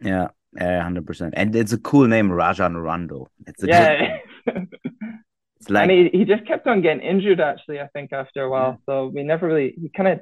Yeah. 0.00 0.28
Yeah, 0.60 0.82
hundred 0.82 1.06
percent. 1.06 1.32
And 1.36 1.54
it's 1.56 1.72
a 1.72 1.78
cool 1.78 2.06
name, 2.06 2.30
Rajon 2.30 2.76
Rondo. 2.76 3.28
It's 3.46 3.62
a 3.62 3.66
Yeah. 3.66 4.18
it's 5.58 5.70
like 5.70 5.88
and 5.88 5.90
he, 5.90 6.18
he 6.18 6.24
just 6.24 6.46
kept 6.46 6.66
on 6.66 6.82
getting 6.82 7.02
injured 7.02 7.40
actually, 7.40 7.80
I 7.80 7.88
think, 7.88 8.12
after 8.12 8.42
a 8.42 8.50
while. 8.50 8.78
So 8.86 9.06
we 9.06 9.22
never 9.22 9.46
really 9.46 9.74
he 9.80 9.88
kind 9.88 10.08
of 10.08 10.20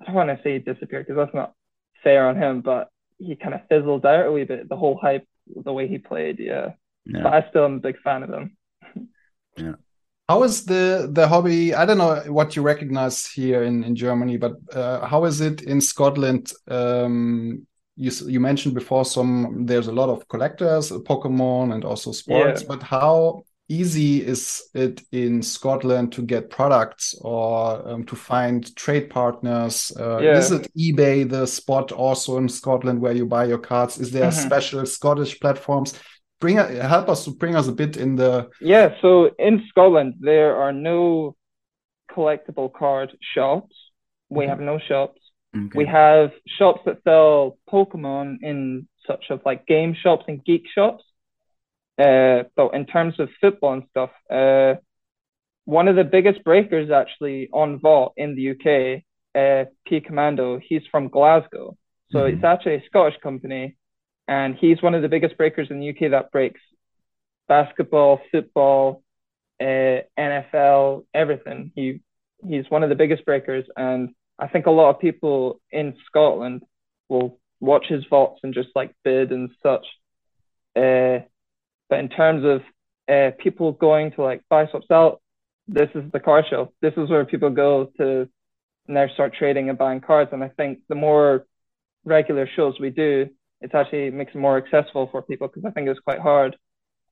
I 0.00 0.04
don't 0.06 0.14
want 0.14 0.30
to 0.30 0.40
say 0.42 0.54
he 0.54 0.58
disappeared 0.58 1.06
because 1.06 1.16
that's 1.16 1.34
not 1.34 1.54
fair 2.02 2.28
on 2.28 2.36
him, 2.36 2.60
but 2.60 2.88
he 3.18 3.34
kind 3.36 3.54
of 3.54 3.62
fizzled 3.68 4.06
out 4.06 4.26
a 4.26 4.32
wee 4.32 4.44
bit, 4.44 4.68
the 4.68 4.76
whole 4.76 4.96
hype, 4.96 5.26
the 5.64 5.72
way 5.72 5.88
he 5.88 5.98
played, 5.98 6.38
yeah. 6.38 6.70
yeah. 7.04 7.22
But 7.22 7.32
I 7.32 7.48
still 7.50 7.64
am 7.64 7.76
a 7.76 7.80
big 7.80 7.98
fan 8.00 8.22
of 8.22 8.30
him. 8.30 8.56
Yeah. 9.56 9.74
How 10.28 10.42
is 10.42 10.66
the 10.66 11.08
the 11.10 11.26
hobby? 11.26 11.74
I 11.74 11.86
don't 11.86 11.98
know 11.98 12.22
what 12.28 12.54
you 12.54 12.62
recognize 12.62 13.26
here 13.26 13.62
in 13.62 13.82
in 13.82 13.96
Germany, 13.96 14.36
but 14.36 14.56
uh, 14.72 15.06
how 15.06 15.24
is 15.24 15.40
it 15.40 15.62
in 15.62 15.80
Scotland? 15.80 16.52
Um, 16.68 17.66
you 17.96 18.12
you 18.26 18.38
mentioned 18.38 18.74
before 18.74 19.04
some 19.04 19.64
there's 19.66 19.88
a 19.88 19.92
lot 19.92 20.10
of 20.10 20.28
collectors, 20.28 20.90
Pokemon, 20.90 21.72
and 21.72 21.84
also 21.84 22.12
sports. 22.12 22.60
Yeah. 22.60 22.68
But 22.68 22.82
how 22.82 23.44
easy 23.68 24.24
is 24.26 24.62
it 24.74 25.02
in 25.12 25.42
Scotland 25.42 26.12
to 26.12 26.22
get 26.22 26.50
products 26.50 27.14
or 27.20 27.86
um, 27.88 28.04
to 28.06 28.16
find 28.16 28.74
trade 28.76 29.10
partners? 29.10 29.92
Uh, 29.98 30.18
Yeah. 30.20 30.38
Is 30.38 30.50
it 30.50 30.68
eBay 30.74 31.28
the 31.28 31.46
spot 31.46 31.92
also 31.92 32.38
in 32.38 32.48
Scotland 32.48 33.00
where 33.00 33.12
you 33.14 33.26
buy 33.26 33.44
your 33.44 33.58
cards? 33.58 33.98
Is 33.98 34.10
there 34.10 34.30
Mhm. 34.30 34.46
special 34.46 34.86
Scottish 34.86 35.38
platforms? 35.40 35.98
Bring 36.40 36.56
help 36.56 37.08
us 37.08 37.24
to 37.24 37.30
bring 37.32 37.56
us 37.56 37.68
a 37.68 37.72
bit 37.72 37.96
in 37.96 38.16
the 38.16 38.48
Yeah, 38.60 38.94
so 39.02 39.30
in 39.38 39.64
Scotland, 39.68 40.14
there 40.20 40.56
are 40.56 40.72
no 40.72 41.34
collectible 42.10 42.72
card 42.72 43.16
shops. 43.34 43.74
We 44.30 44.44
Okay. 44.44 44.48
have 44.50 44.60
no 44.60 44.78
shops. 44.78 45.20
Okay. 45.56 45.78
We 45.78 45.86
have 45.86 46.32
shops 46.46 46.82
that 46.84 47.02
sell 47.04 47.58
Pokemon 47.68 48.38
in 48.42 48.88
such 49.06 49.30
of 49.30 49.40
like 49.44 49.66
game 49.66 49.94
shops 49.94 50.24
and 50.28 50.44
geek 50.44 50.64
shops. 50.74 51.04
Uh, 51.98 52.44
but 52.56 52.74
in 52.74 52.86
terms 52.86 53.18
of 53.18 53.28
football 53.40 53.72
and 53.72 53.82
stuff, 53.90 54.10
uh, 54.30 54.74
one 55.64 55.88
of 55.88 55.96
the 55.96 56.04
biggest 56.04 56.44
breakers 56.44 56.90
actually 56.90 57.48
on 57.52 57.78
Vault 57.80 58.14
in 58.16 58.34
the 58.36 58.50
UK, 58.52 59.04
uh, 59.34 59.64
P 59.86 60.00
Commando, 60.00 60.58
he's 60.58 60.86
from 60.90 61.08
Glasgow. 61.08 61.76
So 62.10 62.20
Mhm. 62.20 62.32
it's 62.32 62.44
actually 62.44 62.76
a 62.76 62.86
Scottish 62.86 63.18
company, 63.20 63.76
and 64.28 64.54
he's 64.56 64.80
one 64.82 64.94
of 64.94 65.02
the 65.02 65.08
biggest 65.08 65.36
breakers 65.36 65.70
in 65.70 65.80
the 65.80 65.86
UK 65.86 66.08
that 66.08 66.30
breaks 66.30 66.60
basketball, 67.48 68.20
football, 68.30 69.02
uh, 69.60 70.02
NFL, 70.16 71.04
everything. 71.12 71.72
He 71.74 72.00
he's 72.46 72.70
one 72.70 72.82
of 72.82 72.88
the 72.88 72.94
biggest 72.94 73.24
breakers, 73.24 73.66
and 73.76 74.14
I 74.38 74.46
think 74.46 74.66
a 74.66 74.70
lot 74.70 74.90
of 74.90 75.00
people 75.00 75.60
in 75.72 75.96
Scotland 76.06 76.62
will 77.08 77.38
watch 77.60 77.86
his 77.88 78.04
vaults 78.04 78.40
and 78.44 78.54
just 78.54 78.68
like 78.76 78.94
bid 79.02 79.32
and 79.32 79.50
such. 79.62 79.86
Uh, 80.76 81.20
but 81.88 81.98
in 81.98 82.08
terms 82.08 82.44
of 82.44 82.62
uh, 83.12 83.30
people 83.38 83.72
going 83.72 84.12
to 84.12 84.22
like 84.22 84.42
buy 84.48 84.66
swap 84.68 84.82
sell, 84.88 85.20
this 85.66 85.88
is 85.94 86.10
the 86.12 86.20
car 86.20 86.44
show. 86.48 86.72
This 86.80 86.94
is 86.96 87.10
where 87.10 87.24
people 87.24 87.50
go 87.50 87.90
to 87.98 88.28
now 88.86 89.06
start 89.14 89.34
trading 89.38 89.68
and 89.68 89.78
buying 89.78 90.00
cards. 90.00 90.30
And 90.32 90.42
I 90.42 90.48
think 90.48 90.80
the 90.88 90.94
more 90.94 91.46
regular 92.04 92.48
shows 92.56 92.74
we 92.80 92.90
do, 92.90 93.28
it 93.60 93.74
actually 93.74 94.10
makes 94.10 94.34
it 94.34 94.38
more 94.38 94.56
accessible 94.56 95.08
for 95.10 95.22
people 95.22 95.48
because 95.48 95.64
I 95.64 95.70
think 95.70 95.88
it's 95.88 96.00
quite 96.00 96.20
hard. 96.20 96.56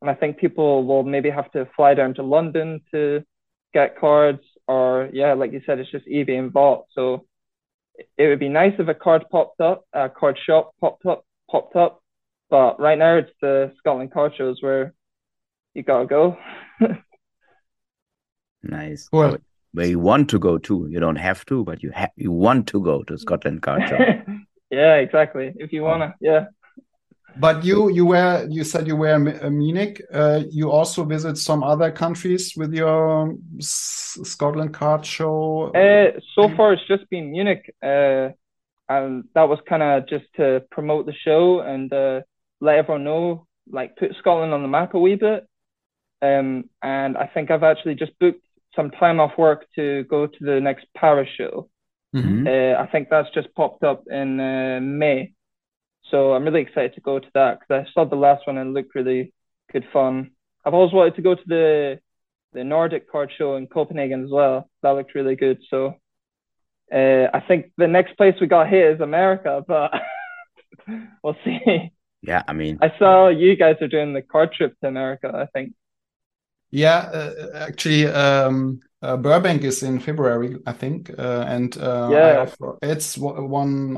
And 0.01 0.11
I 0.11 0.15
think 0.15 0.39
people 0.39 0.85
will 0.85 1.03
maybe 1.03 1.31
have 1.31 1.51
to 1.53 1.69
fly 1.77 1.95
down 1.95 2.15
to 2.15 2.23
London 2.23 2.81
to 2.93 3.25
get 3.73 3.99
cards, 3.99 4.41
or 4.69 5.09
yeah, 5.13 5.35
like 5.35 5.53
you 5.53 5.63
said, 5.67 5.79
it's 5.79 5.91
just 5.91 6.07
eBay 6.07 6.39
and 6.39 6.53
Vault. 6.53 6.87
So 6.95 7.27
it 8.17 8.27
would 8.29 8.39
be 8.39 8.49
nice 8.49 8.75
if 8.79 8.89
a 8.89 8.95
card 8.95 9.25
popped 9.31 9.61
up, 9.61 9.85
a 9.93 10.09
card 10.09 10.39
shop 10.47 10.73
popped 10.81 11.07
up, 11.07 11.25
popped 11.51 11.77
up. 11.77 12.03
But 12.49 12.79
right 12.81 12.99
now, 12.99 13.17
it's 13.17 13.33
the 13.41 13.73
Scotland 13.79 14.13
card 14.13 14.33
shows 14.37 14.59
where 14.61 14.95
you 15.75 15.83
gotta 15.83 16.07
go. 16.07 16.37
Nice. 18.69 19.09
Cool. 19.09 19.39
Where 19.73 19.87
you 19.87 19.99
want 19.99 20.31
to 20.31 20.39
go 20.39 20.59
to. 20.59 20.87
You 20.91 21.01
don't 21.01 21.17
have 21.17 21.45
to, 21.47 21.65
but 21.65 21.83
you 21.83 21.91
have 21.91 22.11
you 22.17 22.33
want 22.33 22.67
to 22.69 22.81
go 22.83 23.03
to 23.05 23.19
Scotland 23.19 23.63
Card 23.63 23.89
Show. 23.89 23.99
yeah, 24.71 24.95
exactly. 24.97 25.53
If 25.57 25.73
you 25.73 25.83
wanna, 25.83 26.15
yeah. 26.21 26.47
But 27.39 27.65
you 27.65 27.91
you 27.91 28.07
were 28.07 28.47
you 28.49 28.65
said 28.65 28.87
you 28.87 28.97
were 28.97 29.15
in 29.15 29.45
uh, 29.45 29.51
Munich. 29.51 30.03
Uh, 30.13 30.45
you 30.51 30.71
also 30.71 31.05
visit 31.05 31.37
some 31.37 31.63
other 31.63 31.91
countries 31.91 32.55
with 32.57 32.73
your 32.73 33.35
Scotland 33.61 34.73
card 34.73 35.05
show. 35.05 35.73
Uh, 35.75 36.19
so 36.35 36.49
far, 36.57 36.73
it's 36.73 36.87
just 36.89 37.09
been 37.11 37.31
Munich, 37.31 37.75
uh, 37.83 38.31
and 38.89 39.25
that 39.35 39.49
was 39.49 39.59
kind 39.69 39.83
of 39.83 40.09
just 40.09 40.25
to 40.37 40.65
promote 40.71 41.05
the 41.05 41.13
show 41.13 41.61
and 41.61 41.93
uh, 41.93 42.23
let 42.61 42.77
everyone 42.77 43.05
know, 43.05 43.47
like 43.71 43.97
put 43.97 44.15
Scotland 44.19 44.53
on 44.53 44.63
the 44.63 44.69
map 44.69 44.95
a 44.95 44.99
wee 44.99 45.17
bit. 45.17 45.47
Um, 46.23 46.71
and 46.83 47.17
I 47.17 47.27
think 47.27 47.51
I've 47.51 47.63
actually 47.63 47.95
just 47.95 48.19
booked 48.19 48.45
some 48.75 48.91
time 48.91 49.21
off 49.21 49.39
work 49.39 49.67
to 49.75 50.05
go 50.05 50.27
to 50.27 50.39
the 50.41 50.61
next 50.61 50.87
Paris 50.97 51.29
show. 51.37 51.69
Mm-hmm. 52.15 52.47
Uh, 52.47 52.83
I 52.83 52.87
think 52.91 53.09
that's 53.09 53.33
just 53.35 53.55
popped 53.55 53.83
up 53.83 54.05
in 54.11 54.41
uh, 54.41 54.81
May. 54.81 55.33
So 56.11 56.33
I'm 56.33 56.45
really 56.45 56.63
excited 56.63 56.95
to 56.95 57.01
go 57.01 57.19
to 57.19 57.31
that 57.35 57.59
because 57.61 57.85
I 57.85 57.93
saw 57.93 58.05
the 58.05 58.17
last 58.17 58.47
one 58.47 58.59
and 58.59 58.71
it 58.71 58.73
looked 58.73 58.95
really 58.95 59.33
good 59.73 59.85
fun. 59.93 60.31
I've 60.65 60.75
always 60.75 60.93
wanted 60.93 61.17
to 61.17 61.23
go 61.23 61.35
to 61.35 61.43
the 61.47 62.01
the 62.53 62.65
Nordic 62.65 63.11
card 63.11 63.31
show 63.37 63.57
in 63.57 63.67
Copenhagen 63.67 64.25
as 64.25 64.31
well. 64.31 64.71
That 64.83 64.93
looked 64.93 65.15
really 65.15 65.37
good. 65.37 65.59
So 65.69 65.97
uh, 66.93 67.27
I 67.35 67.43
think 67.47 67.73
the 67.77 67.89
next 67.89 68.17
place 68.17 68.35
we 68.41 68.47
got 68.47 68.69
hit 68.69 68.95
is 68.95 69.01
America, 69.01 69.63
but 69.67 69.93
we'll 71.23 71.37
see. 71.45 71.93
Yeah, 72.23 72.43
I 72.49 72.53
mean, 72.53 72.79
I 72.81 72.93
saw 72.99 73.29
you 73.29 73.57
guys 73.57 73.77
are 73.81 73.89
doing 73.89 74.13
the 74.13 74.23
card 74.23 74.53
trip 74.53 74.79
to 74.81 74.89
America. 74.89 75.31
I 75.35 75.47
think. 75.47 75.75
Yeah, 76.71 76.99
uh, 76.99 77.51
actually, 77.55 78.07
um, 78.07 78.81
uh, 79.01 79.17
Burbank 79.17 79.63
is 79.63 79.83
in 79.83 80.01
February, 80.01 80.57
I 80.67 80.73
think, 80.73 81.11
uh, 81.17 81.45
and 81.47 81.77
uh, 81.79 82.09
yeah, 82.11 82.47
it's 82.83 83.17
one 83.17 83.97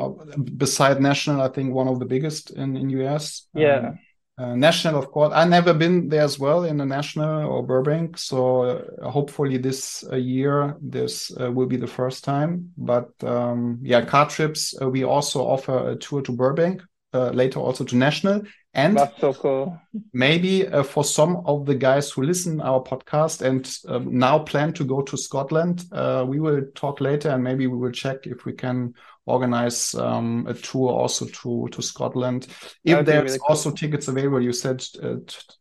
beside 0.57 1.01
National. 1.01 1.41
I 1.41 1.49
think 1.49 1.73
one 1.73 1.89
of 1.89 1.99
the 1.99 2.07
biggest 2.07 2.51
in 2.51 2.77
in 2.77 2.91
US. 2.91 3.49
Yeah. 3.55 3.79
Um, 3.79 3.99
uh, 4.39 4.55
national, 4.55 4.97
of 4.97 5.11
course. 5.11 5.33
I 5.35 5.45
never 5.45 5.75
been 5.75 6.09
there 6.09 6.23
as 6.23 6.39
well 6.39 6.63
in 6.63 6.77
the 6.77 6.87
national 6.87 7.49
or 7.49 7.67
Burbank, 7.67 8.17
so 8.17 8.63
uh, 8.63 9.11
hopefully 9.11 9.59
this 9.59 10.05
uh, 10.13 10.15
year 10.15 10.77
this 10.81 11.31
will 11.31 11.67
be 11.67 11.77
the 11.77 11.89
first 11.89 12.23
time. 12.23 12.73
But 12.77 13.11
um, 13.25 13.81
yeah, 13.83 14.05
car 14.05 14.29
trips. 14.29 14.75
we 14.81 15.03
also 15.03 15.45
offer 15.45 15.91
a 15.91 15.97
tour 15.97 16.23
to 16.23 16.31
Burbank, 16.31 16.83
later 17.13 17.61
also 17.61 17.85
to 17.85 17.97
national, 17.97 18.43
and 18.75 18.99
so 19.19 19.33
cool. 19.33 19.81
Maybe 20.13 20.67
uh, 20.67 20.83
for 20.83 21.03
some 21.03 21.43
of 21.47 21.67
the 21.67 21.75
guys 21.75 22.11
who 22.11 22.23
listen 22.23 22.61
our 22.61 22.83
podcast 22.83 23.43
and 23.43 23.69
um, 23.89 24.17
now 24.17 24.39
plan 24.39 24.73
to 24.75 24.85
go 24.85 25.03
to 25.03 25.17
Scotland, 25.17 25.85
uh, 25.91 26.25
we 26.29 26.39
will 26.39 26.63
talk 26.75 27.01
later 27.01 27.31
and 27.31 27.43
maybe 27.43 27.67
we 27.67 27.77
will 27.77 27.93
check 27.93 28.27
if 28.27 28.45
we 28.45 28.53
can 28.53 28.95
organize 29.27 29.95
um, 29.95 30.47
a 30.49 30.55
tour 30.55 30.91
also 30.91 31.27
to 31.27 31.69
to 31.73 31.83
Scotland. 31.83 32.47
If 32.85 33.07
there's 33.07 33.25
really 33.25 33.39
cool. 33.39 33.47
also 33.49 33.71
tickets 33.71 34.09
available, 34.09 34.43
you 34.43 34.53
said 34.53 34.85
uh, 35.03 35.17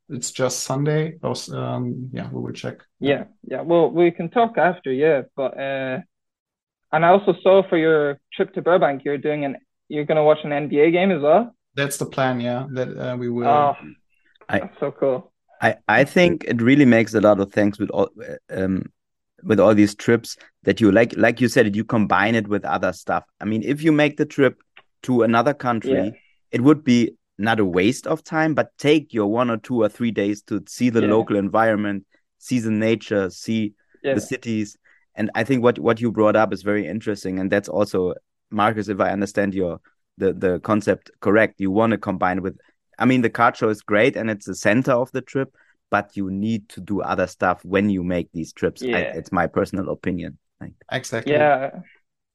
it's 0.10 0.32
just 0.32 0.64
Sunday. 0.64 1.18
Or, 1.24 1.34
um, 1.54 2.10
yeah, 2.14 2.30
we 2.32 2.42
will 2.42 2.54
check. 2.54 2.84
Yeah, 3.00 3.26
yeah. 3.44 3.62
Well, 3.62 3.90
we 3.90 4.12
can 4.12 4.30
talk 4.30 4.58
after. 4.58 4.92
Yeah, 4.92 5.24
but 5.36 5.58
uh, 5.58 6.02
and 6.92 7.06
I 7.06 7.10
also 7.10 7.34
saw 7.42 7.68
for 7.68 7.78
your 7.78 8.20
trip 8.34 8.54
to 8.54 8.62
Burbank, 8.62 9.04
you're 9.06 9.18
doing 9.18 9.44
an 9.44 9.58
you're 9.90 10.06
going 10.06 10.18
to 10.18 10.24
watch 10.24 10.40
an 10.44 10.52
NBA 10.52 10.92
game 10.92 11.12
as 11.12 11.22
well 11.22 11.54
that's 11.78 11.98
the 11.98 12.06
plan. 12.06 12.42
Yeah, 12.42 12.66
that 12.72 12.98
uh, 12.98 13.16
we 13.16 13.30
will. 13.30 13.48
Oh, 13.48 13.76
I, 14.50 14.70
so 14.80 14.92
cool. 14.92 15.32
I 15.62 15.76
I 15.88 16.04
think 16.04 16.44
it 16.46 16.62
really 16.62 16.86
makes 16.86 17.14
a 17.14 17.22
lot 17.22 17.40
of 17.40 17.54
things 17.54 17.80
with 17.80 17.90
all 17.92 18.10
um 18.50 18.92
with 19.44 19.60
all 19.60 19.76
these 19.76 19.96
trips 19.96 20.36
that 20.64 20.82
you 20.82 20.92
like 20.92 21.16
like 21.16 21.40
you 21.40 21.48
said 21.48 21.76
you 21.76 21.86
combine 21.86 22.36
it 22.36 22.48
with 22.48 22.66
other 22.66 22.92
stuff. 22.92 23.24
I 23.40 23.46
mean, 23.46 23.64
if 23.64 23.82
you 23.84 23.92
make 23.92 24.18
the 24.18 24.26
trip 24.26 24.62
to 25.04 25.22
another 25.22 25.54
country, 25.54 25.92
yeah. 25.92 26.10
it 26.52 26.62
would 26.62 26.84
be 26.84 27.16
not 27.38 27.60
a 27.60 27.66
waste 27.66 28.08
of 28.08 28.24
time, 28.24 28.56
but 28.56 28.76
take 28.80 29.14
your 29.14 29.28
one 29.28 29.52
or 29.52 29.58
two 29.58 29.84
or 29.84 29.90
three 29.90 30.12
days 30.12 30.42
to 30.44 30.64
see 30.68 30.90
the 30.90 31.02
yeah. 31.02 31.10
local 31.10 31.36
environment, 31.36 32.08
see 32.40 32.58
the 32.58 32.72
nature, 32.72 33.30
see 33.30 33.74
yeah. 34.04 34.16
the 34.16 34.22
cities. 34.22 34.76
And 35.14 35.30
I 35.36 35.44
think 35.44 35.62
what 35.62 35.78
what 35.78 36.02
you 36.02 36.12
brought 36.12 36.36
up 36.36 36.52
is 36.52 36.64
very 36.64 36.88
interesting, 36.88 37.38
and 37.38 37.52
that's 37.52 37.70
also 37.70 38.16
Marcus, 38.52 38.88
if 38.88 39.00
I 39.00 39.12
understand 39.12 39.54
your 39.54 39.80
the 40.18 40.34
the 40.34 40.60
concept 40.60 41.12
correct. 41.20 41.60
You 41.60 41.72
want 41.72 41.92
to 41.92 41.98
combine 41.98 42.42
with. 42.42 42.58
I 43.00 43.06
mean, 43.06 43.22
the 43.22 43.30
card 43.30 43.56
show 43.56 43.70
is 43.70 43.82
great 43.82 44.16
and 44.16 44.30
it's 44.30 44.48
the 44.48 44.56
center 44.56 44.92
of 44.92 45.12
the 45.12 45.22
trip, 45.22 45.56
but 45.92 46.18
you 46.18 46.32
need 46.32 46.68
to 46.70 46.82
do 46.82 47.02
other 47.02 47.28
stuff 47.28 47.64
when 47.64 47.90
you 47.90 48.04
make 48.04 48.32
these 48.34 48.52
trips. 48.52 48.82
Yeah. 48.82 48.98
I, 48.98 49.00
it's 49.02 49.32
my 49.32 49.46
personal 49.46 49.90
opinion. 49.90 50.40
Exactly. 50.92 51.34
Yeah. 51.34 51.70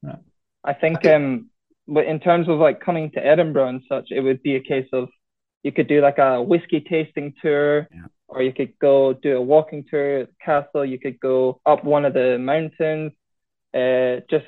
yeah. 0.01 0.15
I 0.63 0.73
think 0.73 1.05
um, 1.05 1.49
but 1.87 2.05
in 2.05 2.21
terms 2.21 2.47
of 2.47 2.59
like 2.59 2.79
coming 2.79 3.11
to 3.11 3.25
Edinburgh 3.25 3.67
and 3.67 3.81
such, 3.89 4.07
it 4.11 4.21
would 4.21 4.41
be 4.41 4.55
a 4.55 4.61
case 4.61 4.87
of 4.93 5.09
you 5.63 5.73
could 5.73 5.87
do 5.87 6.01
like 6.01 6.17
a 6.17 6.41
whiskey 6.41 6.79
tasting 6.79 7.33
tour, 7.41 7.87
yeah. 7.91 8.05
or 8.29 8.41
you 8.41 8.53
could 8.53 8.79
go 8.79 9.13
do 9.13 9.35
a 9.35 9.41
walking 9.41 9.83
tour 9.89 10.21
at 10.21 10.27
the 10.27 10.35
castle. 10.43 10.85
You 10.85 10.99
could 10.99 11.19
go 11.19 11.59
up 11.65 11.83
one 11.83 12.05
of 12.05 12.13
the 12.13 12.37
mountains, 12.37 13.11
uh, 13.73 14.21
just 14.29 14.45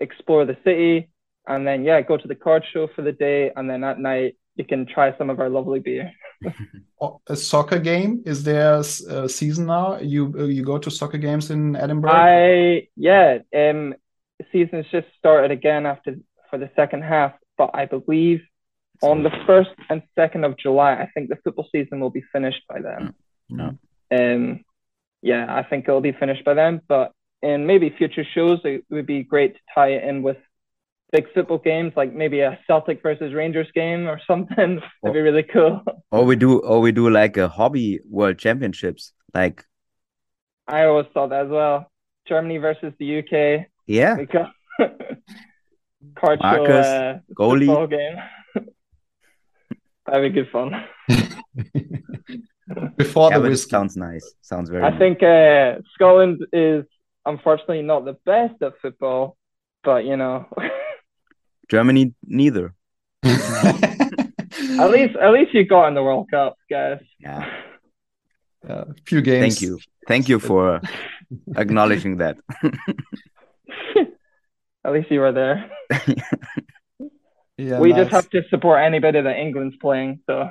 explore 0.00 0.44
the 0.44 0.56
city 0.64 1.08
and 1.46 1.66
then 1.66 1.84
yeah, 1.84 2.00
go 2.00 2.16
to 2.16 2.28
the 2.28 2.34
card 2.34 2.64
show 2.72 2.88
for 2.94 3.02
the 3.02 3.12
day, 3.12 3.52
and 3.54 3.70
then 3.70 3.84
at 3.84 4.00
night 4.00 4.36
you 4.56 4.64
can 4.64 4.86
try 4.86 5.16
some 5.16 5.30
of 5.30 5.38
our 5.38 5.48
lovely 5.48 5.80
beer. 5.80 6.12
a 7.28 7.36
soccer 7.36 7.78
game 7.78 8.22
is 8.26 8.42
there 8.42 8.80
a 8.80 9.28
season 9.28 9.66
now? 9.66 9.98
You 9.98 10.34
uh, 10.38 10.44
you 10.44 10.64
go 10.64 10.78
to 10.78 10.90
soccer 10.90 11.18
games 11.18 11.50
in 11.50 11.76
Edinburgh? 11.76 12.10
I 12.10 12.88
yeah, 12.96 13.38
um, 13.54 13.94
season's 14.52 14.86
just 14.90 15.06
started 15.18 15.50
again 15.50 15.86
after 15.86 16.16
for 16.50 16.58
the 16.58 16.70
second 16.74 17.02
half, 17.02 17.32
but 17.56 17.70
I 17.74 17.86
believe 17.86 18.42
on 19.02 19.22
the 19.22 19.30
first 19.46 19.70
and 19.90 20.02
second 20.14 20.44
of 20.44 20.56
July, 20.56 20.94
I 20.94 21.10
think 21.12 21.28
the 21.28 21.36
football 21.44 21.68
season 21.70 22.00
will 22.00 22.10
be 22.10 22.24
finished 22.32 22.62
by 22.68 22.80
then. 22.80 23.14
No. 23.48 23.78
Um, 24.10 24.64
yeah, 25.22 25.46
I 25.54 25.62
think 25.64 25.86
it'll 25.86 26.00
be 26.00 26.12
finished 26.12 26.44
by 26.44 26.54
then. 26.54 26.80
But 26.88 27.12
in 27.46 27.66
maybe 27.66 27.90
future 27.90 28.24
shows, 28.34 28.60
it 28.64 28.84
would 28.90 29.06
be 29.06 29.22
great 29.22 29.54
to 29.54 29.60
tie 29.74 29.90
it 29.90 30.04
in 30.04 30.22
with 30.22 30.38
big 31.12 31.32
football 31.32 31.58
games, 31.58 31.92
like 31.96 32.12
maybe 32.12 32.40
a 32.40 32.58
Celtic 32.66 33.02
versus 33.02 33.32
Rangers 33.32 33.68
game 33.74 34.06
or 34.06 34.20
something. 34.26 34.80
That'd 35.02 35.14
be 35.14 35.20
really 35.20 35.42
cool. 35.42 35.82
Or 36.10 36.24
we 36.24 36.36
do, 36.36 36.58
or 36.58 36.80
we 36.80 36.92
do 36.92 37.08
like 37.10 37.36
a 37.36 37.48
hobby 37.48 38.00
World 38.08 38.38
Championships, 38.38 39.12
like. 39.34 39.64
I 40.66 40.84
always 40.84 41.06
thought 41.14 41.30
that 41.30 41.46
as 41.46 41.50
well. 41.50 41.90
Germany 42.26 42.58
versus 42.58 42.92
the 42.98 43.18
UK. 43.20 43.66
Yeah. 43.86 44.16
Card 46.16 46.40
Marcus, 46.40 46.86
show, 46.86 47.20
uh, 47.30 47.34
goalie 47.34 47.90
game. 47.90 48.66
That'd 50.06 50.32
be 50.32 50.40
good 50.40 50.50
fun. 50.50 50.72
Before 52.96 53.30
yeah, 53.30 53.38
the 53.38 53.48
whiskey. 53.48 53.70
sounds 53.70 53.96
nice. 53.96 54.34
Sounds 54.40 54.70
very. 54.70 54.82
I 54.82 54.90
nice. 54.90 54.98
think 54.98 55.22
uh, 55.22 55.76
Scotland 55.94 56.44
is 56.52 56.84
unfortunately 57.26 57.82
not 57.82 58.04
the 58.04 58.16
best 58.24 58.62
at 58.62 58.74
football, 58.80 59.36
but 59.84 60.04
you 60.04 60.16
know. 60.16 60.46
Germany, 61.68 62.14
neither. 62.24 62.74
at 63.24 64.90
least, 64.90 65.16
at 65.16 65.32
least 65.32 65.52
you 65.52 65.66
got 65.66 65.88
in 65.88 65.94
the 65.94 66.02
World 66.02 66.30
Cup, 66.30 66.56
guys. 66.70 67.00
Yeah. 67.20 67.44
Uh, 68.68 68.84
a 68.88 68.94
few 69.06 69.20
games. 69.20 69.54
Thank 69.54 69.62
you. 69.62 69.78
Thank 70.08 70.28
you 70.28 70.40
for 70.40 70.74
uh, 70.74 70.80
acknowledging 71.56 72.16
that. 72.16 72.36
at 74.84 74.92
least 74.92 75.08
you 75.08 75.20
were 75.20 75.30
there. 75.30 75.70
yeah, 77.56 77.78
we 77.78 77.90
nice. 77.90 77.98
just 77.98 78.10
have 78.10 78.28
to 78.30 78.42
support 78.50 78.80
anybody 78.80 79.20
that 79.20 79.36
England's 79.36 79.76
playing. 79.76 80.18
So 80.26 80.50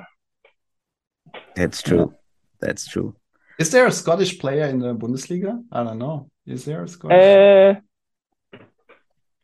that's 1.54 1.82
true. 1.82 2.14
That's 2.58 2.86
true. 2.86 3.14
Is 3.58 3.70
there 3.70 3.86
a 3.86 3.92
Scottish 3.92 4.38
player 4.38 4.66
in 4.66 4.80
the 4.80 4.94
Bundesliga? 4.94 5.62
I 5.72 5.82
don't 5.82 5.98
know. 5.98 6.30
Is 6.46 6.64
there 6.64 6.82
a 6.82 6.88
Scottish? 6.88 7.24
Uh, 7.24 8.60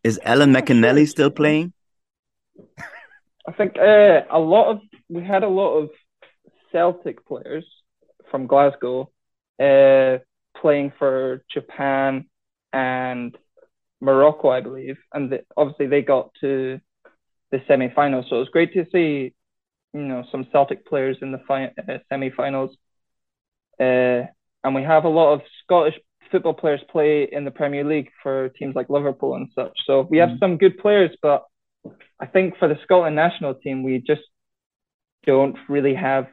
is 0.05 0.20
Alan 0.22 0.53
McInally 0.53 1.09
still 1.09 1.31
playing? 1.31 1.72
I 3.48 3.53
think 3.53 3.77
uh, 3.79 4.22
a 4.31 4.38
lot 4.38 4.70
of 4.70 4.81
we 5.09 5.22
had 5.22 5.42
a 5.42 5.48
lot 5.48 5.79
of 5.79 5.90
Celtic 6.70 7.27
players 7.27 7.64
from 8.31 8.46
Glasgow 8.46 9.11
uh, 9.61 10.18
playing 10.61 10.92
for 10.98 11.42
Japan 11.53 12.27
and 12.72 13.37
Morocco, 14.01 14.48
I 14.48 14.61
believe, 14.61 14.96
and 15.12 15.31
the, 15.31 15.44
obviously 15.57 15.87
they 15.87 16.03
got 16.03 16.31
to 16.40 16.81
the 17.51 17.62
semi-finals. 17.68 18.27
So 18.29 18.37
it 18.37 18.40
was 18.40 18.48
great 18.48 18.72
to 18.75 18.87
see, 18.92 19.35
you 19.92 20.01
know, 20.01 20.25
some 20.31 20.46
Celtic 20.53 20.87
players 20.87 21.18
in 21.22 21.33
the 21.33 21.40
fi- 21.46 21.72
uh, 21.88 21.98
semi-finals. 22.09 22.77
Uh, 23.83 24.27
and 24.64 24.75
we 24.75 24.83
have 24.83 25.05
a 25.05 25.09
lot 25.09 25.33
of 25.35 25.40
Scottish 25.64 25.95
football 26.31 26.55
players 26.55 26.81
play 26.90 27.29
in 27.31 27.45
the 27.45 27.51
Premier 27.51 27.85
League 27.85 28.11
for 28.23 28.49
teams 28.51 28.75
like 28.75 28.88
Liverpool 28.88 29.35
and 29.35 29.49
such. 29.55 29.73
So 29.87 30.07
we 30.09 30.18
have 30.18 30.31
mm. 30.31 30.38
some 30.38 30.57
good 30.57 30.79
players, 30.79 31.11
but 31.21 31.45
I 32.21 32.27
think 32.27 32.57
for 32.59 32.68
the 32.68 32.79
Scotland 32.85 33.16
national 33.16 33.55
team, 33.55 33.83
we 33.83 33.99
just 33.99 34.23
don't 35.27 35.57
really 35.68 35.95
have. 35.95 36.27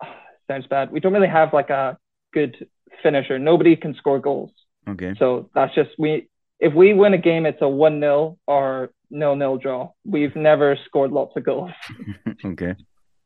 sounds 0.50 0.66
bad. 0.66 0.92
We 0.92 1.00
don't 1.00 1.12
really 1.12 1.28
have 1.28 1.52
like 1.52 1.70
a 1.70 1.98
good 2.32 2.68
finisher. 3.02 3.38
Nobody 3.38 3.76
can 3.76 3.94
score 3.94 4.20
goals. 4.20 4.52
Okay. 4.88 5.14
So 5.18 5.50
that's 5.54 5.74
just 5.74 5.90
we. 5.98 6.28
If 6.60 6.74
we 6.74 6.94
win 6.94 7.12
a 7.12 7.18
game, 7.18 7.44
it's 7.44 7.60
a 7.60 7.68
one 7.68 7.98
0 7.98 8.38
or 8.46 8.90
nil 9.10 9.34
nil 9.34 9.56
draw. 9.58 9.90
We've 10.04 10.36
never 10.36 10.78
scored 10.86 11.10
lots 11.10 11.36
of 11.36 11.44
goals. 11.44 11.72
okay. 12.44 12.74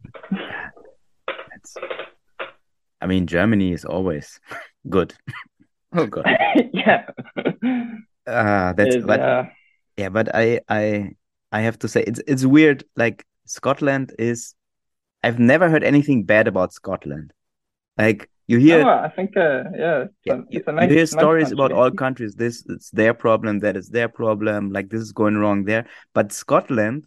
That's, 0.31 1.77
I 3.01 3.07
mean, 3.07 3.27
Germany 3.27 3.73
is 3.73 3.85
always 3.85 4.41
good. 4.89 5.15
oh 5.93 6.07
God. 6.07 6.27
yeah. 6.73 7.07
Uh, 8.27 8.73
that's 8.73 8.97
It- 8.97 9.07
but 9.07 9.21
yeah. 9.21 9.49
yeah, 9.97 10.09
but 10.09 10.35
I 10.35 10.61
I 10.69 11.11
I 11.53 11.61
have 11.61 11.79
to 11.81 11.89
say 11.89 12.03
it's 12.03 12.21
it's 12.27 12.45
weird. 12.45 12.85
Like 12.97 13.25
Scotland 13.47 14.13
is, 14.19 14.55
I've 15.23 15.39
never 15.39 15.69
heard 15.71 15.85
anything 15.85 16.25
bad 16.25 16.49
about 16.49 16.73
Scotland. 16.73 17.33
Like 17.97 18.29
you 18.49 18.59
hear, 18.59 18.83
No, 18.83 18.91
I 18.91 19.09
think 19.09 19.37
uh, 19.37 19.65
yeah, 19.75 20.03
it's, 20.03 20.15
yeah, 20.25 20.35
a, 20.35 20.37
you, 20.37 20.47
it's 20.51 20.69
a 20.69 20.73
you 20.73 20.77
nice, 20.77 20.91
hear 20.91 21.01
nice 21.01 21.11
stories 21.11 21.53
about 21.53 21.73
all 21.73 21.91
countries. 21.91 22.35
This 22.35 22.65
it's 22.69 22.91
their 22.91 23.15
problem. 23.15 23.61
That 23.61 23.77
is 23.77 23.89
their 23.89 24.09
problem. 24.09 24.71
Like 24.73 24.89
this 24.91 25.01
is 25.01 25.13
going 25.13 25.37
wrong 25.37 25.65
there. 25.65 25.87
But 26.15 26.33
Scotland, 26.33 27.07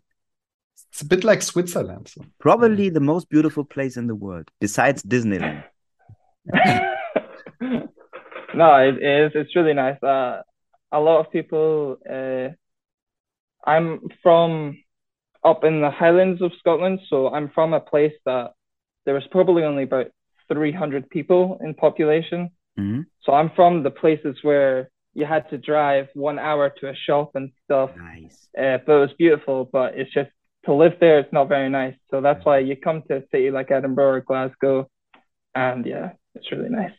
It's 0.92 1.02
a 1.02 1.06
bit 1.06 1.24
like 1.24 1.42
Switzerland. 1.42 2.08
So. 2.10 2.26
probably 2.40 2.90
the 2.90 3.00
most 3.00 3.30
beautiful 3.30 3.64
place 3.66 3.98
in 3.98 4.08
the 4.08 4.16
world, 4.16 4.50
besides 4.60 5.04
Disneyland. 5.04 5.64
no, 8.54 8.76
it 8.78 9.02
is. 9.02 9.32
It's 9.36 9.56
really 9.56 9.74
nice. 9.74 10.02
Uh, 10.02 10.42
a 10.92 11.00
lot 11.00 11.20
of 11.20 11.32
people. 11.32 11.98
Uh, 12.10 12.50
I'm 13.66 14.00
from 14.24 14.78
up 15.44 15.64
in 15.64 15.82
the 15.82 15.92
Highlands 15.92 16.42
of 16.42 16.52
Scotland, 16.60 17.00
so 17.10 17.30
I'm 17.30 17.50
from 17.50 17.74
a 17.74 17.80
place 17.80 18.14
that 18.26 18.52
there 19.06 19.14
was 19.14 19.28
probably 19.32 19.64
only 19.64 19.84
about 19.84 20.08
300 20.52 21.10
people 21.10 21.60
in 21.62 21.74
population. 21.74 22.50
Mhm. 22.78 23.06
So 23.22 23.34
I'm 23.34 23.50
from 23.52 23.84
the 23.84 23.92
places 23.92 24.38
where 24.44 24.90
you 25.14 25.26
had 25.26 25.50
to 25.50 25.58
drive 25.58 26.10
one 26.14 26.40
hour 26.40 26.70
to 26.70 26.90
a 26.90 26.96
shop 26.96 27.32
and 27.36 27.52
stuff. 27.64 27.96
Nice. 27.96 28.50
Uh, 28.58 28.78
but 28.86 28.94
it 28.94 29.00
was 29.00 29.14
beautiful, 29.14 29.66
but 29.66 29.98
it's 29.98 30.12
just 30.14 30.32
to 30.66 30.74
live 30.74 31.00
there, 31.00 31.20
it's 31.20 31.34
not 31.34 31.48
very 31.48 31.70
nice. 31.70 31.96
So 32.10 32.22
that's 32.22 32.44
why 32.46 32.60
you 32.60 32.76
come 32.76 33.02
to 33.04 33.18
a 33.18 33.28
city 33.32 33.52
like 33.52 33.72
Edinburgh 33.72 34.14
or 34.18 34.22
Glasgow, 34.22 34.90
and 35.56 35.86
yeah, 35.86 36.12
it's 36.40 36.52
really 36.52 36.70
nice. 36.70 36.92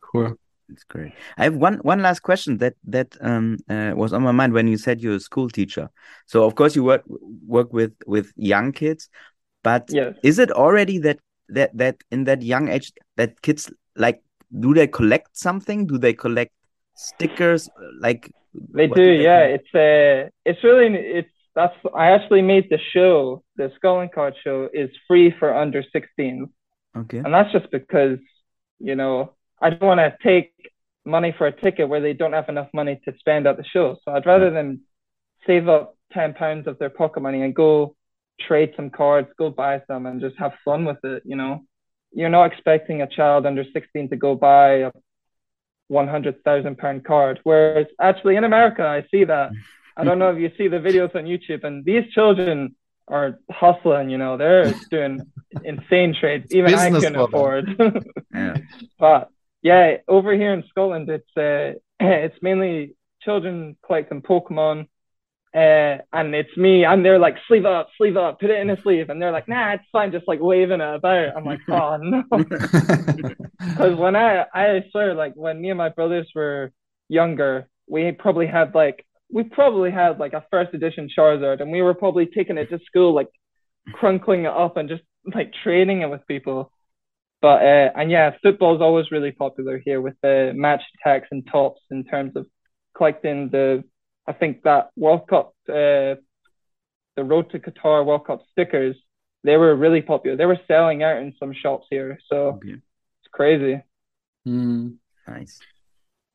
Cool. 0.00 0.36
That's 0.68 0.84
great. 0.84 1.12
I 1.36 1.44
have 1.44 1.56
one 1.56 1.78
one 1.78 2.00
last 2.00 2.20
question 2.20 2.58
that 2.58 2.74
that 2.84 3.16
um 3.20 3.58
uh, 3.68 3.92
was 3.94 4.12
on 4.12 4.22
my 4.22 4.32
mind 4.32 4.52
when 4.54 4.66
you 4.66 4.78
said 4.78 5.00
you're 5.00 5.16
a 5.16 5.20
school 5.20 5.50
teacher. 5.50 5.90
So 6.26 6.44
of 6.44 6.54
course 6.54 6.74
you 6.74 6.84
work 6.84 7.02
work 7.46 7.72
with 7.72 7.92
with 8.06 8.32
young 8.36 8.72
kids, 8.72 9.08
but 9.62 9.90
Yes. 9.90 10.14
is 10.22 10.38
it 10.38 10.50
already 10.50 10.98
that 10.98 11.18
that 11.48 11.76
that 11.76 11.96
in 12.10 12.24
that 12.24 12.42
young 12.42 12.68
age 12.68 12.92
that 13.16 13.42
kids 13.42 13.70
like 13.96 14.22
do 14.58 14.72
they 14.72 14.86
collect 14.86 15.36
something? 15.36 15.86
Do 15.86 15.98
they 15.98 16.14
collect 16.14 16.52
stickers? 16.94 17.68
Like 18.00 18.32
They 18.72 18.86
what 18.86 18.96
do, 18.96 19.02
yeah. 19.02 19.44
collect? 19.44 19.64
It's 19.66 19.74
uh, 19.74 20.30
it's 20.46 20.64
really 20.64 20.94
it's 20.94 21.30
that's 21.54 21.76
I 21.94 22.10
actually 22.10 22.42
made 22.42 22.68
the 22.70 22.78
show, 22.92 23.42
the 23.56 23.70
Scotland 23.76 24.12
Card 24.12 24.34
show, 24.42 24.68
is 24.72 24.90
free 25.06 25.30
for 25.38 25.54
under 25.54 25.82
16. 25.92 26.48
Okay. 26.96 27.18
and 27.18 27.34
that's 27.34 27.52
just 27.52 27.70
because 27.70 28.18
you 28.78 28.94
know 28.94 29.34
I 29.60 29.70
don't 29.70 29.82
want 29.82 30.00
to 30.00 30.16
take 30.22 30.52
money 31.04 31.34
for 31.36 31.46
a 31.46 31.52
ticket 31.52 31.88
where 31.88 32.00
they 32.00 32.12
don't 32.12 32.32
have 32.32 32.48
enough 32.48 32.68
money 32.72 33.00
to 33.04 33.14
spend 33.18 33.46
at 33.46 33.56
the 33.56 33.64
show. 33.64 33.98
So 34.04 34.12
I'd 34.12 34.26
rather 34.26 34.50
them 34.50 34.82
save 35.46 35.68
up 35.68 35.96
ten 36.12 36.34
pounds 36.34 36.66
of 36.66 36.78
their 36.78 36.90
pocket 36.90 37.20
money 37.20 37.42
and 37.42 37.54
go 37.54 37.96
trade 38.40 38.72
some 38.76 38.90
cards, 38.90 39.28
go 39.38 39.50
buy 39.50 39.82
some, 39.86 40.06
and 40.06 40.20
just 40.20 40.36
have 40.38 40.52
fun 40.64 40.84
with 40.84 40.98
it. 41.04 41.22
You 41.24 41.36
know, 41.36 41.64
you're 42.12 42.28
not 42.28 42.52
expecting 42.52 43.02
a 43.02 43.06
child 43.06 43.46
under 43.46 43.64
16 43.64 44.10
to 44.10 44.16
go 44.16 44.34
buy 44.34 44.68
a 44.88 44.90
100,000 45.88 46.78
pound 46.78 47.04
card. 47.04 47.40
Whereas 47.44 47.86
actually 48.00 48.36
in 48.36 48.44
America, 48.44 48.84
I 48.84 49.06
see 49.10 49.24
that. 49.24 49.52
I 49.96 50.02
don't 50.02 50.18
know 50.18 50.30
if 50.30 50.38
you 50.38 50.50
see 50.58 50.66
the 50.68 50.78
videos 50.78 51.14
on 51.14 51.24
YouTube, 51.24 51.62
and 51.64 51.84
these 51.84 52.10
children 52.12 52.74
are 53.08 53.38
hustling, 53.50 54.10
you 54.10 54.18
know, 54.18 54.36
they're 54.36 54.74
doing 54.90 55.20
insane 55.62 56.14
trades. 56.18 56.54
Even 56.54 56.74
I 56.74 56.90
couldn't 56.90 57.14
for 57.14 57.58
afford. 57.58 57.76
Yeah. 58.34 58.56
but 58.98 59.30
yeah, 59.62 59.98
over 60.08 60.34
here 60.34 60.52
in 60.52 60.64
Scotland, 60.68 61.08
it's 61.08 61.36
uh, 61.36 61.78
it's 62.00 62.36
mainly 62.42 62.96
children 63.22 63.76
collecting 63.84 64.22
Pokemon. 64.22 64.88
Uh, 65.54 66.02
and 66.12 66.34
it's 66.34 66.56
me. 66.56 66.84
I'm 66.84 67.04
there 67.04 67.20
like 67.20 67.36
sleeve 67.46 67.64
up, 67.64 67.88
sleeve 67.96 68.16
up, 68.16 68.40
put 68.40 68.50
it 68.50 68.58
in 68.58 68.70
a 68.70 68.82
sleeve, 68.82 69.08
and 69.08 69.22
they're 69.22 69.30
like, 69.30 69.46
nah, 69.46 69.74
it's 69.74 69.84
fine, 69.92 70.10
just 70.10 70.26
like 70.26 70.40
waving 70.40 70.80
it 70.80 70.94
about. 70.94 71.36
I'm 71.36 71.44
like, 71.44 71.60
oh 71.68 71.96
no, 72.02 72.24
because 72.28 73.96
when 73.96 74.16
I 74.16 74.46
I 74.52 74.84
swear 74.90 75.14
like 75.14 75.34
when 75.36 75.60
me 75.60 75.70
and 75.70 75.78
my 75.78 75.90
brothers 75.90 76.28
were 76.34 76.72
younger, 77.08 77.68
we 77.88 78.10
probably 78.10 78.48
had 78.48 78.74
like 78.74 79.06
we 79.32 79.44
probably 79.44 79.90
had 79.90 80.18
like 80.18 80.32
a 80.32 80.44
first 80.50 80.74
edition 80.74 81.08
Charizard, 81.16 81.60
and 81.60 81.70
we 81.70 81.82
were 81.82 81.94
probably 81.94 82.26
taking 82.26 82.58
it 82.58 82.70
to 82.70 82.78
school 82.86 83.14
like 83.14 83.28
crunkling 83.92 84.40
it 84.44 84.46
up 84.56 84.76
and 84.76 84.88
just 84.88 85.02
like 85.34 85.52
trading 85.62 86.02
it 86.02 86.10
with 86.10 86.26
people. 86.26 86.70
But 87.42 87.62
uh, 87.62 87.90
and 87.96 88.10
yeah, 88.10 88.32
football 88.42 88.74
is 88.74 88.80
always 88.80 89.10
really 89.10 89.32
popular 89.32 89.78
here 89.84 90.00
with 90.00 90.14
the 90.22 90.52
Match 90.54 90.82
Attax 91.04 91.22
and 91.30 91.46
Topps 91.50 91.80
in 91.90 92.04
terms 92.04 92.36
of 92.36 92.46
collecting 92.96 93.50
the. 93.50 93.84
I 94.26 94.32
think 94.32 94.62
that 94.62 94.88
World 94.96 95.28
Cup, 95.28 95.52
uh, 95.68 96.16
the 97.16 97.24
Road 97.24 97.50
to 97.50 97.58
Qatar 97.58 98.06
World 98.06 98.26
Cup 98.26 98.40
stickers, 98.52 98.96
they 99.42 99.58
were 99.58 99.76
really 99.76 100.00
popular. 100.00 100.36
They 100.38 100.46
were 100.46 100.60
selling 100.66 101.02
out 101.02 101.18
in 101.18 101.34
some 101.38 101.52
shops 101.52 101.86
here, 101.90 102.18
so 102.30 102.36
Okay. 102.56 102.70
it's 102.72 103.30
crazy. 103.30 103.82
Mm. 104.48 104.94
Nice. 105.28 105.60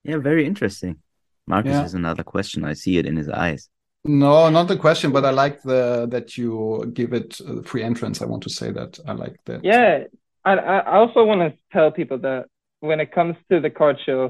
Yeah, 0.04 0.17
very 0.17 0.45
interesting. 0.45 1.02
Marcus 1.49 1.71
Yeah. 1.71 1.81
has 1.81 1.95
another 1.95 2.23
question. 2.23 2.63
I 2.63 2.73
see 2.73 2.97
it 2.99 3.05
in 3.05 3.15
his 3.17 3.27
eyes. 3.27 3.69
No, 4.05 4.49
not 4.49 4.67
the 4.69 4.77
question, 4.77 5.12
but 5.12 5.25
I 5.25 5.31
like 5.31 5.62
the 5.62 6.07
that 6.13 6.38
you 6.38 6.89
give 6.93 7.12
it 7.12 7.41
uh, 7.41 7.62
free 7.63 7.83
entrance. 7.83 8.21
I 8.21 8.27
want 8.31 8.43
to 8.43 8.49
say 8.49 8.71
that 8.71 8.99
I 9.05 9.13
like 9.23 9.38
that. 9.45 9.59
Yeah, 9.65 10.05
I 10.45 10.53
I 10.55 10.95
also 11.01 11.25
want 11.25 11.41
to 11.41 11.51
tell 11.73 11.91
people 11.91 12.19
that 12.19 12.45
when 12.79 12.99
it 13.01 13.12
comes 13.12 13.35
to 13.49 13.59
the 13.59 13.69
card 13.69 13.97
show, 14.05 14.21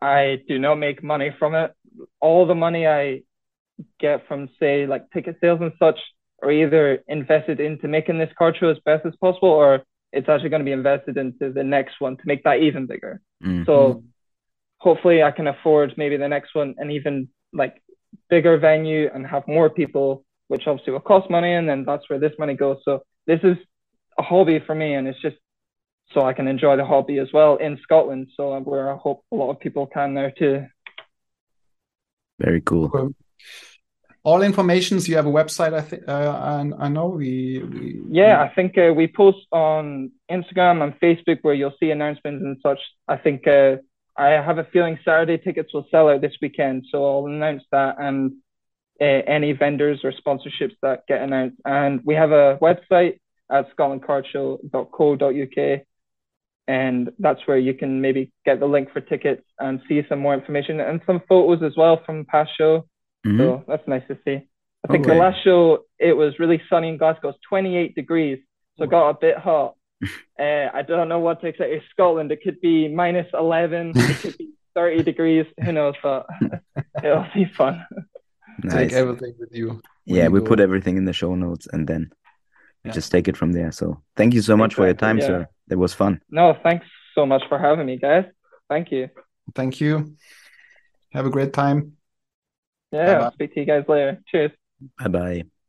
I 0.00 0.42
do 0.48 0.58
not 0.58 0.76
make 0.76 1.02
money 1.02 1.30
from 1.38 1.54
it. 1.54 1.70
All 2.20 2.46
the 2.46 2.54
money 2.54 2.86
I 2.86 3.22
get 3.98 4.26
from, 4.26 4.48
say, 4.58 4.86
like 4.86 5.10
ticket 5.10 5.36
sales 5.40 5.60
and 5.60 5.72
such, 5.78 5.98
are 6.42 6.50
either 6.50 7.02
invested 7.06 7.60
into 7.60 7.86
making 7.86 8.18
this 8.18 8.32
card 8.38 8.56
show 8.56 8.70
as 8.70 8.78
best 8.90 9.04
as 9.04 9.14
possible, 9.16 9.50
or 9.50 9.82
it's 10.12 10.28
actually 10.28 10.48
going 10.48 10.64
to 10.64 10.70
be 10.72 10.72
invested 10.72 11.16
into 11.18 11.52
the 11.52 11.64
next 11.64 12.00
one 12.00 12.16
to 12.16 12.22
make 12.24 12.42
that 12.44 12.60
even 12.60 12.86
bigger. 12.86 13.20
Mm. 13.44 13.66
So 13.66 14.02
hopefully 14.80 15.22
I 15.22 15.30
can 15.30 15.46
afford 15.46 15.94
maybe 15.96 16.16
the 16.16 16.28
next 16.28 16.54
one 16.54 16.74
an 16.78 16.90
even 16.90 17.28
like 17.52 17.80
bigger 18.28 18.58
venue 18.58 19.08
and 19.12 19.26
have 19.26 19.46
more 19.46 19.70
people, 19.70 20.24
which 20.48 20.66
obviously 20.66 20.92
will 20.92 21.00
cost 21.00 21.30
money, 21.30 21.52
and 21.52 21.68
then 21.68 21.84
that's 21.84 22.08
where 22.08 22.18
this 22.18 22.32
money 22.38 22.54
goes. 22.54 22.78
So 22.84 23.02
this 23.26 23.40
is 23.42 23.56
a 24.18 24.22
hobby 24.22 24.58
for 24.58 24.74
me, 24.74 24.94
and 24.94 25.06
it's 25.06 25.20
just 25.20 25.36
so 26.12 26.22
I 26.22 26.32
can 26.32 26.48
enjoy 26.48 26.76
the 26.76 26.84
hobby 26.84 27.18
as 27.18 27.28
well 27.32 27.56
in 27.56 27.78
Scotland. 27.82 28.28
So 28.36 28.58
where 28.60 28.92
I 28.92 28.96
hope 28.96 29.24
a 29.30 29.36
lot 29.36 29.50
of 29.50 29.60
people 29.60 29.86
can 29.86 30.14
there 30.14 30.32
too. 30.32 30.66
Very 32.38 32.62
cool. 32.62 32.88
Cool. 32.88 33.14
All 34.22 34.42
informations. 34.42 35.08
You 35.08 35.16
have 35.16 35.26
a 35.26 35.30
website. 35.30 35.72
I 35.72 35.80
think. 35.82 36.02
Uh, 36.08 36.12
I, 36.12 36.84
I 36.86 36.88
know 36.88 37.06
we. 37.06 37.62
we 37.62 38.02
Yeah, 38.10 38.42
I 38.42 38.52
think 38.54 38.76
uh, 38.76 38.92
we 38.94 39.06
post 39.06 39.46
on 39.52 40.10
Instagram 40.30 40.82
and 40.82 40.98
Facebook 41.00 41.38
where 41.42 41.54
you'll 41.54 41.76
see 41.80 41.90
announcements 41.90 42.42
and 42.44 42.58
such. 42.62 42.80
I 43.08 43.16
think 43.16 43.46
uh, 43.46 43.76
I 44.20 44.42
have 44.42 44.58
a 44.58 44.64
feeling 44.64 44.98
Saturday 45.02 45.38
tickets 45.38 45.72
will 45.72 45.86
sell 45.90 46.10
out 46.10 46.20
this 46.20 46.36
weekend, 46.42 46.84
so 46.90 47.02
I'll 47.04 47.24
announce 47.26 47.62
that 47.72 47.96
and 47.98 48.32
uh, 49.00 49.04
any 49.04 49.52
vendors 49.52 50.00
or 50.04 50.12
sponsorships 50.12 50.76
that 50.82 51.06
get 51.08 51.22
announced. 51.22 51.56
And 51.64 52.02
we 52.04 52.14
have 52.16 52.30
a 52.30 52.58
website 52.60 53.18
at 53.50 53.74
scotlandcardshow.co.uk, 53.74 55.80
and 56.68 57.10
that's 57.18 57.40
where 57.46 57.56
you 57.56 57.72
can 57.72 58.02
maybe 58.02 58.30
get 58.44 58.60
the 58.60 58.66
link 58.66 58.92
for 58.92 59.00
tickets 59.00 59.42
and 59.58 59.80
see 59.88 60.02
some 60.06 60.18
more 60.18 60.34
information 60.34 60.80
and 60.80 61.00
some 61.06 61.22
photos 61.26 61.62
as 61.62 61.72
well 61.78 62.02
from 62.04 62.26
past 62.26 62.50
show. 62.58 62.84
Mhm. 63.26 63.38
So 63.38 63.64
that's 63.66 63.88
nice 63.88 64.06
to 64.08 64.18
see. 64.24 64.46
I 64.84 64.88
think 64.92 65.06
Okay. 65.06 65.14
the 65.14 65.20
last 65.20 65.42
show 65.42 65.86
it 65.98 66.14
was 66.14 66.38
really 66.38 66.60
sunny 66.68 66.90
in 66.90 66.98
Glasgow. 66.98 67.28
It 67.28 67.32
was 67.32 67.40
28 67.48 67.94
degrees, 67.94 68.38
so 68.76 68.84
it 68.84 68.90
got 68.90 69.08
a 69.08 69.14
bit 69.14 69.38
hot. 69.38 69.76
Uh, 70.38 70.68
I 70.72 70.82
don't 70.86 71.08
know 71.08 71.18
what 71.20 71.40
to 71.42 71.48
expect. 71.48 71.72
It's 71.72 71.84
Scotland. 71.90 72.32
It 72.32 72.42
could 72.42 72.60
be 72.60 72.88
minus 72.88 73.26
11. 73.34 73.92
it 73.94 74.18
could 74.22 74.38
be 74.38 74.50
30 74.74 75.02
degrees. 75.02 75.46
Who 75.64 75.72
knows? 75.72 75.94
But 76.02 76.26
it'll 77.04 77.26
be 77.34 77.44
fun. 77.56 77.84
take 78.70 78.92
everything 78.92 79.34
with 79.38 79.50
you. 79.52 79.80
Yeah, 80.06 80.24
you 80.24 80.30
we 80.30 80.40
go. 80.40 80.46
put 80.46 80.60
everything 80.60 80.96
in 80.96 81.04
the 81.04 81.12
show 81.12 81.34
notes 81.34 81.66
and 81.72 81.86
then 81.86 82.10
Yeah. 82.84 82.92
just 82.92 83.12
take 83.12 83.28
it 83.28 83.36
from 83.36 83.52
there. 83.52 83.72
So 83.72 84.00
thank 84.16 84.32
you 84.34 84.42
so 84.42 84.56
much 84.56 84.74
for 84.74 84.84
your 84.86 84.94
time, 84.94 85.18
yeah. 85.18 85.26
sir. 85.26 85.48
It 85.70 85.76
was 85.76 85.92
fun. 85.94 86.20
No, 86.30 86.56
thanks 86.62 86.86
so 87.14 87.26
much 87.26 87.42
for 87.48 87.58
having 87.58 87.86
me, 87.86 87.96
guys. 87.98 88.24
Thank 88.68 88.90
you. 88.90 89.08
Thank 89.54 89.80
you. 89.80 90.16
Have 91.12 91.26
a 91.26 91.30
great 91.30 91.52
time. 91.52 91.96
Yeah, 92.92 93.18
Bye-bye. 93.18 93.30
Speak 93.34 93.54
to 93.54 93.60
you 93.60 93.66
guys 93.66 93.84
later. 93.88 94.18
Cheers. 94.30 94.52
Bye 94.98 95.08
bye. 95.08 95.59